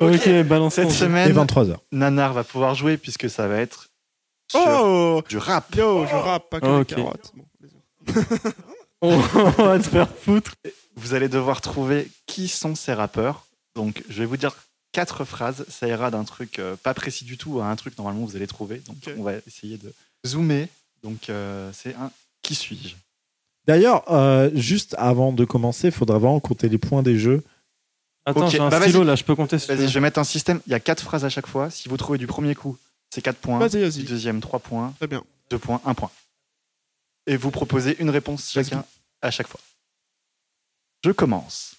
[0.00, 1.76] Ok, balance Cette semaine, 23h.
[1.92, 3.88] Nanar va pouvoir jouer puisque ça va être
[4.54, 5.74] Oh du rap.
[5.74, 6.90] Yo, je rappe, pas que Ok.
[6.90, 7.32] les carottes.
[9.02, 10.52] On va te faire foutre.
[10.96, 13.46] Vous allez devoir trouver qui sont ces rappeurs.
[13.74, 14.54] Donc, je vais vous dire
[14.92, 15.64] quatre phrases.
[15.68, 18.46] Ça ira d'un truc euh, pas précis du tout à un truc normalement vous allez
[18.46, 18.82] trouver.
[18.86, 19.92] Donc, on va essayer de
[20.26, 20.68] zoomer.
[21.02, 22.10] Donc, euh, c'est un
[22.42, 22.94] qui suis-je?
[23.66, 27.42] D'ailleurs, euh, juste avant de commencer, il faudra vraiment compter les points des jeux.
[28.24, 30.24] Attends, Ok, j'ai un bah, stylo là, je peux compter Vas-y, je vais mettre un
[30.24, 30.60] système.
[30.66, 31.70] Il y a quatre phrases à chaque fois.
[31.70, 32.76] Si vous trouvez du premier coup,
[33.10, 33.58] c'est 4 points.
[33.58, 34.04] Vas-y, Du vas-y.
[34.04, 34.94] deuxième, 3 points.
[34.98, 35.22] Très bien.
[35.50, 36.10] 2 points, 1 point.
[37.26, 38.84] Et vous proposez une réponse chacun
[39.20, 39.60] à chaque fois.
[41.04, 41.76] Je commence.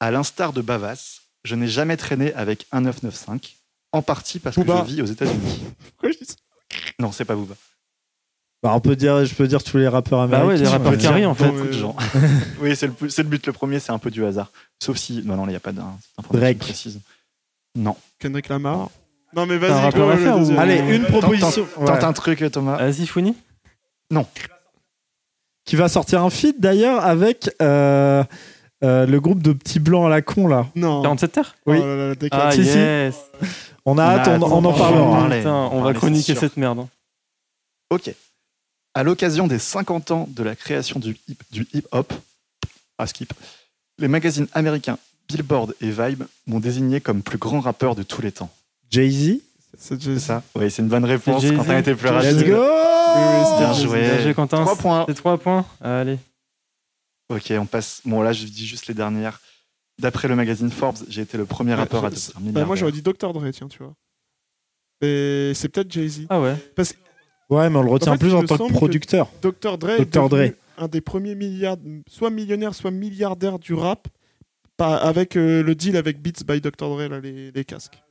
[0.00, 3.52] À l'instar de Bavas, je n'ai jamais traîné avec un 995,
[3.92, 4.82] en partie parce Booba.
[4.82, 5.62] que je vis aux États-Unis.
[6.98, 7.54] Non, c'est pas Booba.
[8.62, 10.62] Bah, on peut dire, je peux dire tous les rappeurs Bah ouais, américains.
[10.62, 11.50] les rappeurs qui arrivent en fait.
[11.50, 11.94] Beaucoup de gens.
[12.60, 13.44] oui, c'est le, c'est le but.
[13.46, 14.50] Le premier, c'est un peu du hasard.
[14.82, 15.22] Sauf si.
[15.22, 17.00] Non, non, il n'y a pas d'information précise.
[17.74, 17.96] Non.
[18.20, 18.88] Kendrick Lamar.
[19.34, 19.72] Non, mais vas-y,
[20.30, 20.58] ou-.
[20.58, 21.66] Allez, une proposition.
[21.76, 21.86] Ouais.
[21.86, 22.76] Tente un truc, Thomas.
[22.78, 23.34] Vas-y, Founi.
[25.64, 28.24] Qui va sortir un feat d'ailleurs avec euh,
[28.82, 30.66] euh, le groupe de petits blancs à la con là.
[30.74, 31.02] Non.
[31.02, 31.78] 47 terres Oui.
[31.80, 32.14] Oh là là.
[32.32, 32.76] Ah, Si, si.
[32.78, 33.14] yes
[33.84, 35.68] On a hâte, on, on en parlera.
[35.72, 36.80] on va chroniquer cette merde.
[36.80, 36.88] hein.
[37.90, 38.12] Ok.
[38.94, 42.12] À l'occasion des 50 ans de la création du hip- du hip-hop,
[42.98, 43.32] à skip,
[43.98, 44.98] les magazines américains
[45.28, 48.50] Billboard et Vibe m'ont désigné comme plus grand rappeur de tous les temps.
[48.90, 49.38] Jay-Z?
[49.78, 51.44] C'est ça Oui, c'est une bonne réponse.
[51.44, 52.36] Quentin était plus Let's rapide.
[52.38, 52.62] Let's go
[53.58, 54.00] Bien joué.
[54.00, 54.62] Bien joué, Quentin.
[54.64, 55.04] 3 points.
[55.08, 55.66] C'est 3 points.
[55.80, 56.18] Allez.
[57.28, 58.02] Ok, on passe.
[58.04, 59.40] Bon, là, je dis juste les dernières.
[59.98, 62.66] D'après le magazine Forbes, j'ai été le premier rappeur à devenir Bah, milliardaire.
[62.66, 63.32] moi, j'aurais dit Dr.
[63.32, 63.94] Dre, tiens, tu vois.
[65.02, 66.26] Et c'est peut-être Jay-Z.
[66.28, 66.54] Ah ouais.
[67.50, 69.28] Ouais, mais on le retient En fait, plus en tant que producteur.
[69.42, 69.78] Dr.
[69.78, 70.28] Dre est Dr.
[70.28, 70.38] Dre.
[70.38, 71.76] devenu un des premiers milliards,
[72.08, 74.08] soit millionnaire, soit milliardaire du rap,
[74.76, 76.88] pas, avec euh, le deal avec Beats by Dr.
[76.88, 78.02] Dre, là, les, les casques.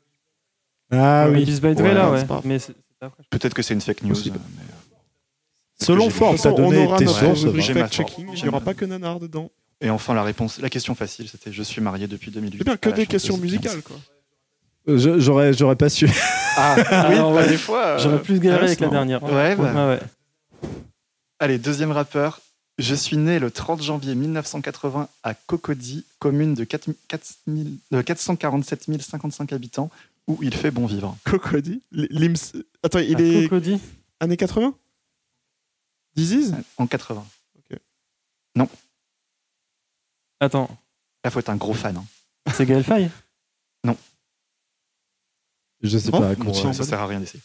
[0.92, 1.44] Ah Oui.
[1.48, 1.60] oui.
[1.60, 2.20] By Dre Ouais, là, c'est ouais.
[2.22, 2.42] pas grave.
[2.46, 3.24] Mais c'est c'est après.
[3.30, 4.10] Peut-être que c'est une fake news.
[4.10, 4.38] Possible.
[4.38, 7.39] euh, mais, euh, Selon j'ai- toute t'as donné aura tes sources.
[7.58, 8.26] J'ai ma fact-checking.
[8.28, 8.39] force.
[8.39, 9.50] Il n'y aura pas que Nanar dedans.
[9.84, 12.60] Et enfin, la réponse, la question facile, c'était Je suis marié depuis 2008.
[12.60, 13.96] C'est bien, que à la des questions musicales, quoi.
[14.88, 16.08] Je- J'aurais j'aurais pas su.
[16.58, 17.48] Ah, oui, Alors, bah, ouais.
[17.50, 17.86] des fois.
[17.86, 19.24] euh, J'aurais plus galéré avec la dernière.
[19.24, 19.74] Ouais, bah.
[19.76, 20.00] Ah ouais.
[21.39, 22.42] Allez, deuxième rappeur.
[22.78, 28.86] Je suis né le 30 janvier 1980 à Cocody, commune de 4 4000 de 447
[29.02, 29.89] 055 habitants,
[30.28, 31.18] où il fait bon vivre.
[31.26, 31.82] Cocody.
[32.84, 33.80] Attends, il Ah, est Cocody.
[34.20, 34.74] années 80
[36.16, 37.26] Disease En 80.
[40.40, 40.70] Attends,
[41.24, 41.96] Là, faut être un gros fan.
[41.98, 42.06] hein.
[42.54, 43.10] c'est Gaël Faye?
[45.84, 46.36] Je sais Oh, pas.
[46.36, 46.66] continue.
[46.68, 47.42] Bon, ça sert à rien d'essayer.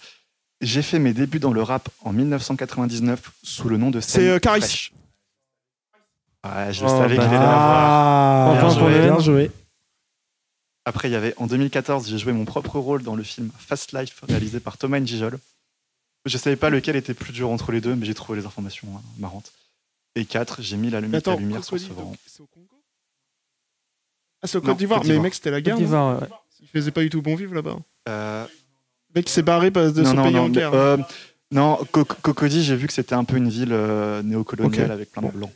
[0.61, 4.39] J'ai fait mes débuts dans le rap en 1999 sous le nom de C'est, euh,
[4.39, 4.91] Caris.
[6.45, 7.23] Ouais, je le Oh, savais bah.
[7.25, 7.49] qu'il allait l'avoir.
[7.49, 8.99] Ah, Enfin, bien pour joué.
[8.99, 9.51] le Bien joué.
[10.89, 13.93] Après, il y avait en 2014, j'ai joué mon propre rôle dans le film Fast
[13.93, 15.39] Life réalisé par Thomas Njijol.
[16.27, 18.87] Je savais pas lequel était plus dur entre les deux, mais j'ai trouvé les informations
[18.97, 19.53] hein, marrantes.
[20.15, 22.15] Et 4, j'ai mis la, lumi- Mais attends, la lumière sur ce vent.
[22.27, 22.69] c'est au Congo?
[24.43, 25.05] Ah, c'est au Côte d'Ivoire.
[25.05, 25.75] Mais mec, c'était la guerre.
[25.75, 26.29] non d'Ivoire, ouais.
[26.61, 27.77] Il faisait pas du tout bon vivre là-bas.
[28.09, 30.73] Euh, Le mec, il s'est barré parce de non, son non, pays non, en guerre.
[30.75, 30.97] euh,
[31.51, 35.23] non, Co- Cocody, j'ai vu que c'était un peu une ville euh, néocoloniale avec plein
[35.23, 35.53] de blancs,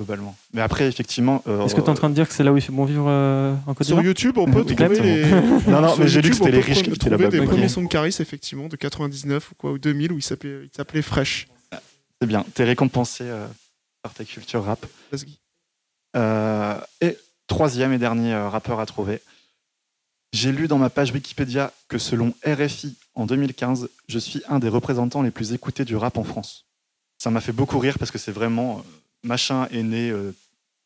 [0.00, 0.36] globalement.
[0.52, 1.42] Mais après, effectivement.
[1.46, 2.72] euh, Est-ce que tu es en train de dire que c'est là où il fait
[2.72, 5.24] bon vivre euh, en Côte Sur YouTube, on peut trouver les.
[5.70, 7.28] Non, non, mais j'ai lu que c'était les riches qui étaient là-bas.
[7.28, 10.64] des premiers sons de Caris, effectivement, de 99 ou quoi, ou 2000, où il s'appelait
[10.64, 11.48] il s'appelait Fresh.
[12.20, 13.46] C'est bien, t'es récompensé euh,
[14.02, 14.84] par ta culture rap.
[16.16, 17.16] Euh, et
[17.46, 19.20] troisième et dernier euh, rappeur à trouver.
[20.32, 24.68] J'ai lu dans ma page Wikipédia que selon RFI en 2015, je suis un des
[24.68, 26.66] représentants les plus écoutés du rap en France.
[27.18, 28.82] Ça m'a fait beaucoup rire parce que c'est vraiment euh,
[29.24, 30.34] machin est né euh,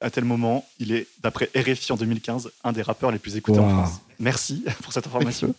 [0.01, 0.67] à tel moment.
[0.79, 3.69] Il est d'après RFI en 2015 un des rappeurs les plus écoutés en.
[3.69, 4.01] France.
[4.19, 5.55] Merci pour cette information.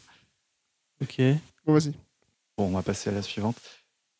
[1.02, 1.22] Ok.
[1.66, 1.94] Bon, vas-y.
[2.58, 3.58] Bon, on va passer à la suivante.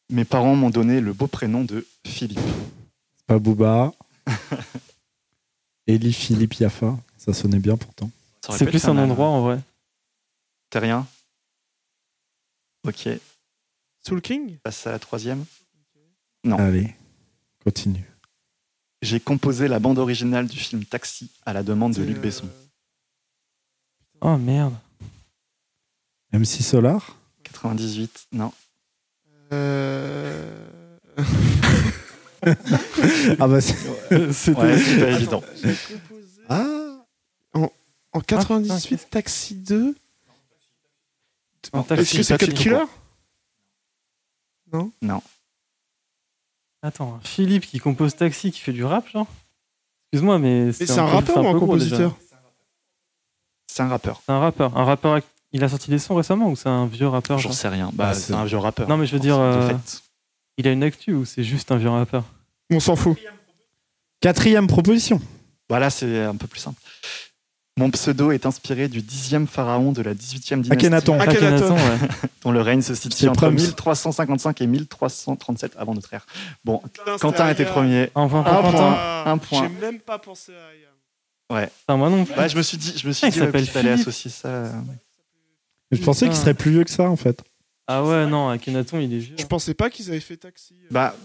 [0.10, 2.40] Mes parents m'ont donné le beau prénom de Philippe.
[3.28, 3.94] Pas Booba.
[5.88, 6.98] Eli Philippe Yafa.
[7.18, 8.10] Ça sonnait bien pourtant.
[8.50, 9.60] C'est plus un endroit en vrai.
[10.70, 11.06] T'es rien
[12.88, 13.10] Ok,
[14.06, 14.58] Soul King?
[14.64, 15.46] Passe à la troisième.
[16.58, 16.96] Allez,
[17.64, 18.06] continue.
[19.02, 22.50] J'ai composé la bande originale du film Taxi à la demande de Luc euh, Besson.
[24.22, 24.76] Oh merde.
[26.34, 28.52] MC Solar 98, non.
[29.54, 30.66] euh,
[33.40, 34.60] Ah bah c'est- c'était.
[34.62, 35.42] Ouais, pas évident.
[35.42, 36.66] Composé Ah
[38.12, 39.96] en 98 Taxi 2.
[41.74, 42.80] En Est-ce taxi, que c'est Cut Killer
[44.72, 44.90] court.
[46.82, 49.28] Attends, Philippe qui compose Taxi, qui fait du rap, genre
[50.12, 51.60] Excuse-moi, mais Mais c'est un peu- rappeur c'est ou un déjà.
[51.60, 52.16] compositeur
[53.68, 54.22] C'est un rappeur.
[54.26, 54.78] C'est un rappeur.
[54.78, 55.20] Un rappeur.
[55.52, 57.88] Il a sorti des sons récemment ou c'est un vieux rappeur J'en sais rien.
[57.94, 58.88] Bah, Bah, c'est un vieux rappeur.
[58.88, 59.72] Non, mais je veux dire, euh.
[60.58, 62.24] Il a une actu ou c'est juste un vieux rappeur?
[62.70, 63.18] On s'en fout.
[64.20, 65.22] Quatrième proposition.
[65.70, 66.82] Voilà, c'est un peu plus simple.
[67.80, 71.18] Mon pseudo est inspiré du dixième pharaon de la 18e dynastie, Akhenaton.
[71.20, 71.76] Ah, Akhenaton.
[71.76, 72.10] Akhenaton, ouais.
[72.44, 73.54] dont le règne se situe entre Prums.
[73.56, 76.26] 1355 et 1337 avant notre ère.
[76.66, 76.82] Bon,
[77.22, 78.10] Quentin était premier.
[78.16, 78.72] Enfin, Un Quentin.
[78.72, 79.26] point.
[79.26, 79.62] un point.
[79.70, 81.70] J'ai même pas pensé à Ayam.
[81.70, 82.36] Putain, moi non plus.
[82.36, 83.92] Bah, je me suis dit, je me suis Ah, il dit ouais, s'appelle qu'il fallait
[83.92, 84.72] associer ça.
[85.92, 87.42] Je pensais qu'il serait plus vieux que ça en fait.
[87.88, 89.36] Ah ouais, non, Akhenaton, il est vieux.
[89.40, 90.74] Je pensais pas qu'ils avaient fait Taxi.
[90.76, 90.88] euh.
[90.92, 91.16] Bah,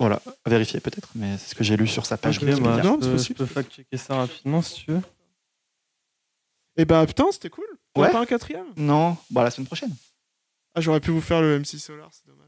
[0.00, 2.36] voilà, vérifier peut-être, mais c'est ce que j'ai lu sur sa page.
[2.38, 2.76] Ok, Wikipédia.
[2.76, 3.36] bah, Non, je c'est peux- possible.
[3.40, 5.00] Je peux fact-checker ça rapidement si tu veux.
[6.76, 7.64] Et bah putain, c'était cool.
[7.94, 8.10] On Ouais.
[8.10, 8.66] pas un quatrième?
[8.76, 9.90] Non, bah la semaine prochaine.
[10.74, 12.42] Ah, j'aurais pu vous faire le MC Solar, c'est dommage.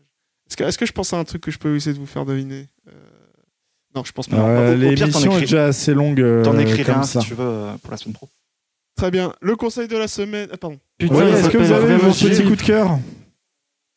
[0.48, 2.06] Est-ce que, est-ce que je pense à un truc que je peux essayer de vous
[2.06, 2.68] faire deviner?
[2.88, 2.92] Euh,
[3.94, 4.36] Non, je pense pas.
[4.36, 6.20] Euh, L'émission est déjà assez longue.
[6.20, 7.20] euh, T'en écrirai comme un ça.
[7.22, 8.28] si tu veux pour la semaine pro.
[8.96, 9.32] Très bien.
[9.40, 10.48] Le conseil de la semaine.
[10.52, 10.78] Ah, pardon.
[10.98, 12.48] Putain, Ouais, il Est-ce que vous avez vraiment votre petit Philippe.
[12.48, 12.98] coup de cœur?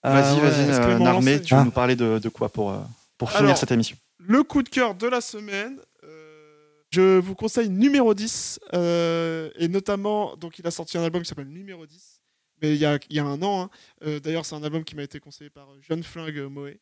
[0.03, 0.49] Ah vas-y, ouais.
[0.49, 1.63] vas-y, euh, Narmé, tu veux Ah.
[1.65, 2.73] nous parler de, de quoi pour,
[3.17, 3.97] pour finir Alors, cette émission?
[4.19, 5.77] Le coup de cœur de la semaine.
[6.93, 8.59] Je vous conseille numéro 10.
[8.73, 12.21] euh, et notamment, donc il a sorti un album qui s'appelle Numéro 10.
[12.61, 13.63] Mais il y a, il y a un an.
[13.63, 13.69] hein.
[14.05, 16.79] Euh, D'ailleurs, c'est un album qui m'a été conseillé par euh, Jeune Flingue Moé.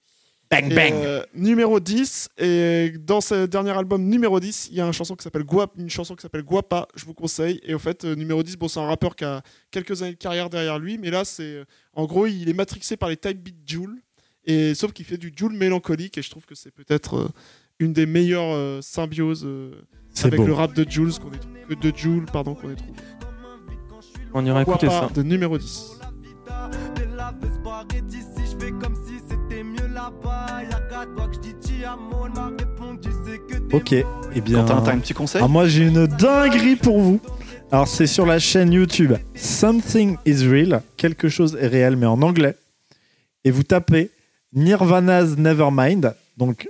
[0.51, 4.87] Bang Et, euh, numéro 10 et dans ce dernier album numéro 10 il y a
[4.87, 7.77] une chanson qui s'appelle Guap une chanson qui s'appelle Guapa je vous conseille et au
[7.77, 10.97] fait numéro 10 bon c'est un rappeur qui a quelques années de carrière derrière lui
[10.97, 14.01] mais là c'est en gros il est matrixé par les type beat Joule
[14.43, 17.29] et sauf qu'il fait du Joule mélancolique et je trouve que c'est peut-être
[17.77, 19.47] une des meilleures symbioses
[20.23, 20.45] avec beau.
[20.47, 22.93] le rap de Jules qu'on est de Joule pardon qu'on est trouvé
[24.33, 25.09] On ira écouter ça.
[25.13, 25.99] de numéro 10
[26.95, 30.63] De la Vesparie d'ici, je fais comme si c'était mieux là-bas.
[30.63, 33.93] Y'a qu'à toi que je dis ti amo, elle m'a répondu, c'est que t'es Ok,
[33.93, 34.59] eh bien.
[34.65, 37.19] Quentin, t'as un petit conseil Ah, moi j'ai une dinguerie pour vous.
[37.71, 42.21] Alors c'est sur la chaîne YouTube Something is Real, quelque chose est réel mais en
[42.23, 42.55] anglais.
[43.45, 44.09] Et vous tapez
[44.53, 46.67] Nirvana's Nevermind, donc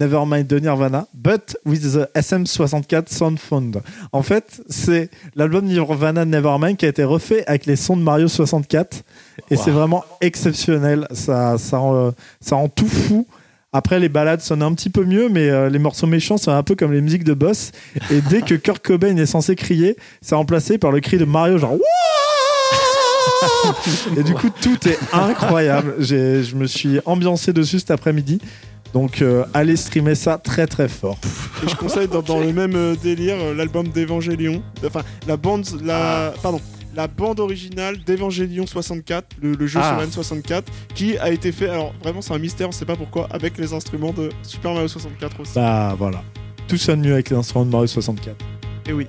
[0.00, 3.82] Nevermind de Nirvana, but with the SM64 sound fund.
[4.12, 8.26] En fait, c'est l'album Nirvana Nevermind qui a été refait avec les sons de Mario
[8.28, 9.02] 64
[9.50, 9.62] et Wow.
[9.64, 11.06] c'est vraiment exceptionnel.
[11.12, 13.26] Ça, ça, rend, ça rend tout fou.
[13.72, 16.62] Après, les balades sonnent un petit peu mieux, mais euh, les morceaux méchants sont un
[16.64, 17.70] peu comme les musiques de boss.
[18.10, 21.56] Et dès que Kurt Cobain est censé crier, c'est remplacé par le cri de Mario,
[21.58, 21.80] genre Wouah
[24.16, 25.94] Et du coup, tout est incroyable.
[26.00, 28.40] Je me suis ambiancé dessus cet après-midi.
[28.92, 31.18] Donc, euh, allez streamer ça très très fort.
[31.64, 34.62] Et je conseille dans, dans le même euh, délire euh, l'album d'Evangélion.
[34.84, 36.60] Enfin, la bande, la, pardon,
[36.96, 39.98] la bande originale d'Evangélion 64, le, le jeu Ah.
[40.10, 40.62] sur N64,
[40.94, 41.68] qui a été fait.
[41.68, 44.88] Alors vraiment, c'est un mystère, on sait pas pourquoi, avec les instruments de Super Mario
[44.88, 45.52] 64 aussi.
[45.54, 46.22] Bah voilà.
[46.66, 48.36] Tout sonne mieux avec l'instrument de Mario 64.
[48.88, 49.06] Et oui.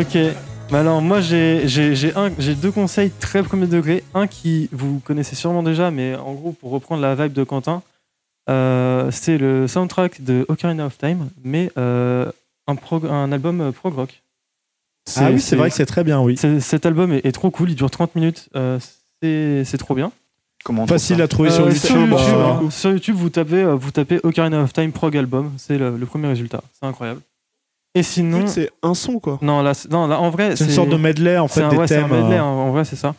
[0.00, 0.16] Ok.
[0.70, 1.64] Bah alors moi j'ai
[2.60, 4.04] deux conseils très premier degré.
[4.14, 7.82] Un qui vous connaissez sûrement déjà, mais en gros pour reprendre la vibe de Quentin,
[8.48, 12.30] euh, c'est le soundtrack de Ocarina of Time, mais euh,
[12.68, 14.22] un, prog- un album euh, prog rock.
[15.16, 16.36] Ah oui, c'est vrai que c'est très bien, oui.
[16.60, 18.78] Cet album est, est trop cool, il dure 30 minutes, euh,
[19.20, 20.12] c'est trop bien.
[20.62, 21.80] Comment Facile à trouver sur YouTube.
[21.80, 22.70] sur YouTube, hein.
[22.70, 26.28] Sur YouTube, vous tapez, vous tapez Ocarina of Time prog album, c'est le, le premier
[26.28, 27.22] résultat, c'est incroyable.
[27.94, 29.38] Et sinon, C'est un son quoi.
[29.42, 31.68] non là, c'est- non là en vrai c'est une sorte de medley en fait un,
[31.70, 32.20] des ouais, c'est un thèmes.
[32.22, 33.14] medley, euh, en vrai, c'est ça.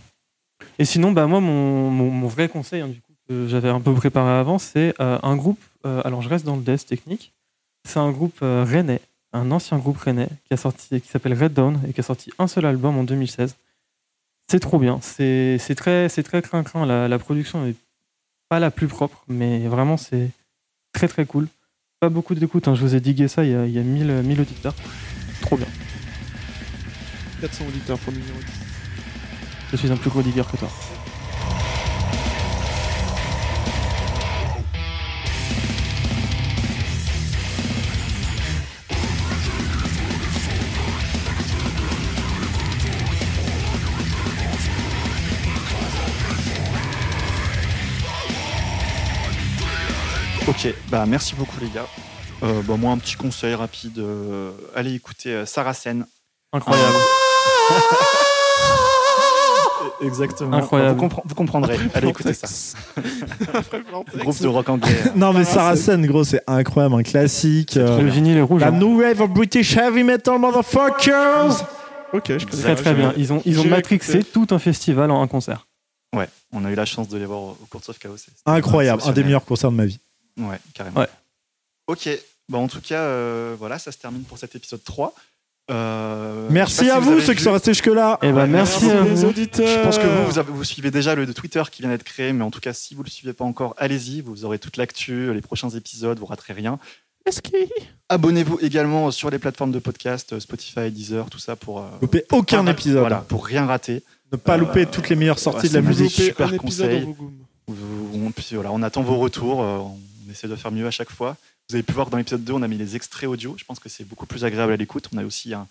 [0.80, 3.82] Et sinon, bah, moi, mon, mon, mon vrai conseil, hein, du coup, que j'avais un
[3.82, 5.60] peu préparé avant, c'est euh, un groupe.
[5.86, 7.34] euh, alors, je reste dans le death technique.
[7.88, 9.02] C'est un groupe euh, rennais,
[9.34, 12.32] un ancien groupe rennais qui a sorti, qui s'appelle Red Dawn et qui a sorti
[12.40, 13.56] un seul album en 2016.
[14.50, 15.00] C'est trop bien.
[15.02, 16.86] C'est c'est très, c'est très crin-crin.
[16.86, 17.76] La, la production n'est
[18.50, 20.30] pas la plus propre, mais vraiment, c'est
[20.94, 21.48] très très cool.
[22.02, 22.68] Pas beaucoup d'écoute.
[22.68, 22.74] hein.
[22.74, 23.44] Je vous ai digué ça.
[23.46, 24.74] Il y a, il y a 1000, 1000 auditeurs.
[25.42, 25.68] Trop bien.
[27.42, 28.46] 400 auditeurs pour le numéro 10.
[29.72, 30.68] Je suis un plus gros digger que toi.
[50.52, 51.88] Ok, bah merci beaucoup les gars.
[52.44, 56.06] Euh, bah, moi un petit conseil rapide, euh, allez écouter euh, Saracen.
[56.54, 56.94] Incroyable.
[60.02, 60.58] Exactement.
[60.58, 61.00] Incroyable.
[61.00, 61.78] Vous, compre- vous comprendrez.
[61.94, 62.48] allez écouter ça.
[64.18, 64.90] Groupe de rock anglais.
[65.16, 65.84] Non, mais Saracen.
[65.84, 67.78] Saracen, gros, c'est incroyable, un classique.
[67.78, 68.62] euh, Le vinyle est rouge.
[68.62, 68.72] la hein.
[68.72, 71.64] new wave of British heavy metal, motherfuckers!
[72.14, 72.62] Ok, je connais.
[72.64, 73.14] Très très bien.
[73.16, 74.32] Ils ont, ils ont J'ai matrixé écouté.
[74.34, 75.68] tout un festival en un concert.
[76.16, 78.18] Ouais, on a eu la chance de les voir au au Courts of Chaos.
[78.18, 79.26] C'était Incroyable, un des exceptionnel.
[79.28, 80.00] meilleurs concerts de ma vie.
[80.38, 81.00] Ouais, carrément.
[81.02, 81.08] Ouais.
[81.88, 82.10] Ok,
[82.50, 85.14] bon, en tout cas, euh, voilà, ça se termine pour cet épisode 3.
[85.70, 88.18] Euh, Merci à si vous, ceux qui sont restés jusque-là.
[88.22, 89.26] Et ben Ouais, merci, Merci à les vous.
[89.26, 89.68] auditeurs.
[89.68, 92.34] Je pense que vous, vous, avez- vous suivez déjà le Twitter qui vient d'être créé,
[92.34, 94.78] mais en tout cas, si vous ne le suivez pas encore, allez-y, vous aurez toute
[94.78, 96.80] l'actu, les prochains épisodes, vous raterez rien.
[98.10, 102.26] Abonnez-vous également sur les plateformes de podcast, euh, Spotify, Deezer, tout ça pour, euh, Loupez
[102.32, 103.00] aucun pas- épisode.
[103.00, 104.04] Voilà, pour rien rater.
[104.32, 106.12] Ne pas Euh, louper toutes les meilleures sorties de la musique.
[106.12, 107.08] super conseil.
[107.68, 109.98] on, puis voilà, on attend vos retours, euh, on
[110.32, 111.36] essaie de faire mieux à chaque fois.
[111.70, 113.56] Vous avez pu voir que dans l'épisode 2, on a mis les extraits audio.
[113.58, 115.08] Je pense que c'est beaucoup plus agréable à l'écoute.
[115.14, 115.68] On a aussi un,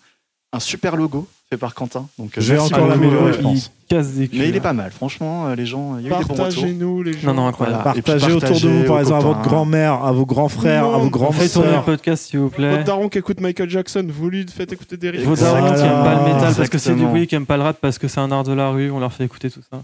[0.53, 2.07] un super logo fait par Quentin.
[2.17, 3.71] Donc, Je vais encore l'améliorer, euh, je pense.
[3.83, 4.39] Il casse des culs.
[4.39, 6.33] Mais il est pas mal, franchement, euh, les gens, il y a eu des bons
[6.33, 6.37] retours.
[6.37, 7.27] Partagez-nous les gens.
[7.27, 7.79] Non, non, incroyable.
[7.83, 7.93] Voilà.
[7.93, 10.83] Puis Partagez autour de partagez vous, par exemple, à votre grand-mère, à vos grands frères,
[10.83, 12.71] Non, à vos grands Faites tourner le podcast, s'il vous plaît.
[12.71, 15.23] Votre daron qui écoute Michael Jackson, vous lui faites écouter des riffs.
[15.23, 15.85] Vos darons qui Voilà.
[15.85, 17.97] aiment pas le métal parce que c'est du bruit, qui aiment pas le rap parce
[17.99, 19.83] que c'est un art de la rue, on leur fait écouter tout ça.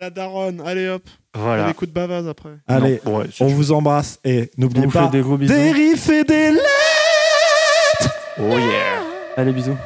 [0.00, 1.02] La daronne, allez hop.
[1.34, 1.70] Voilà.
[1.70, 2.50] écoute Bavaz après.
[2.66, 5.52] Allez, Non, ouais, on vous embrasse et n'oubliez vous pas des gros bisous.
[5.54, 6.52] des riffs et des
[8.38, 9.02] Oh yeah.
[9.36, 9.76] Allez, bisous.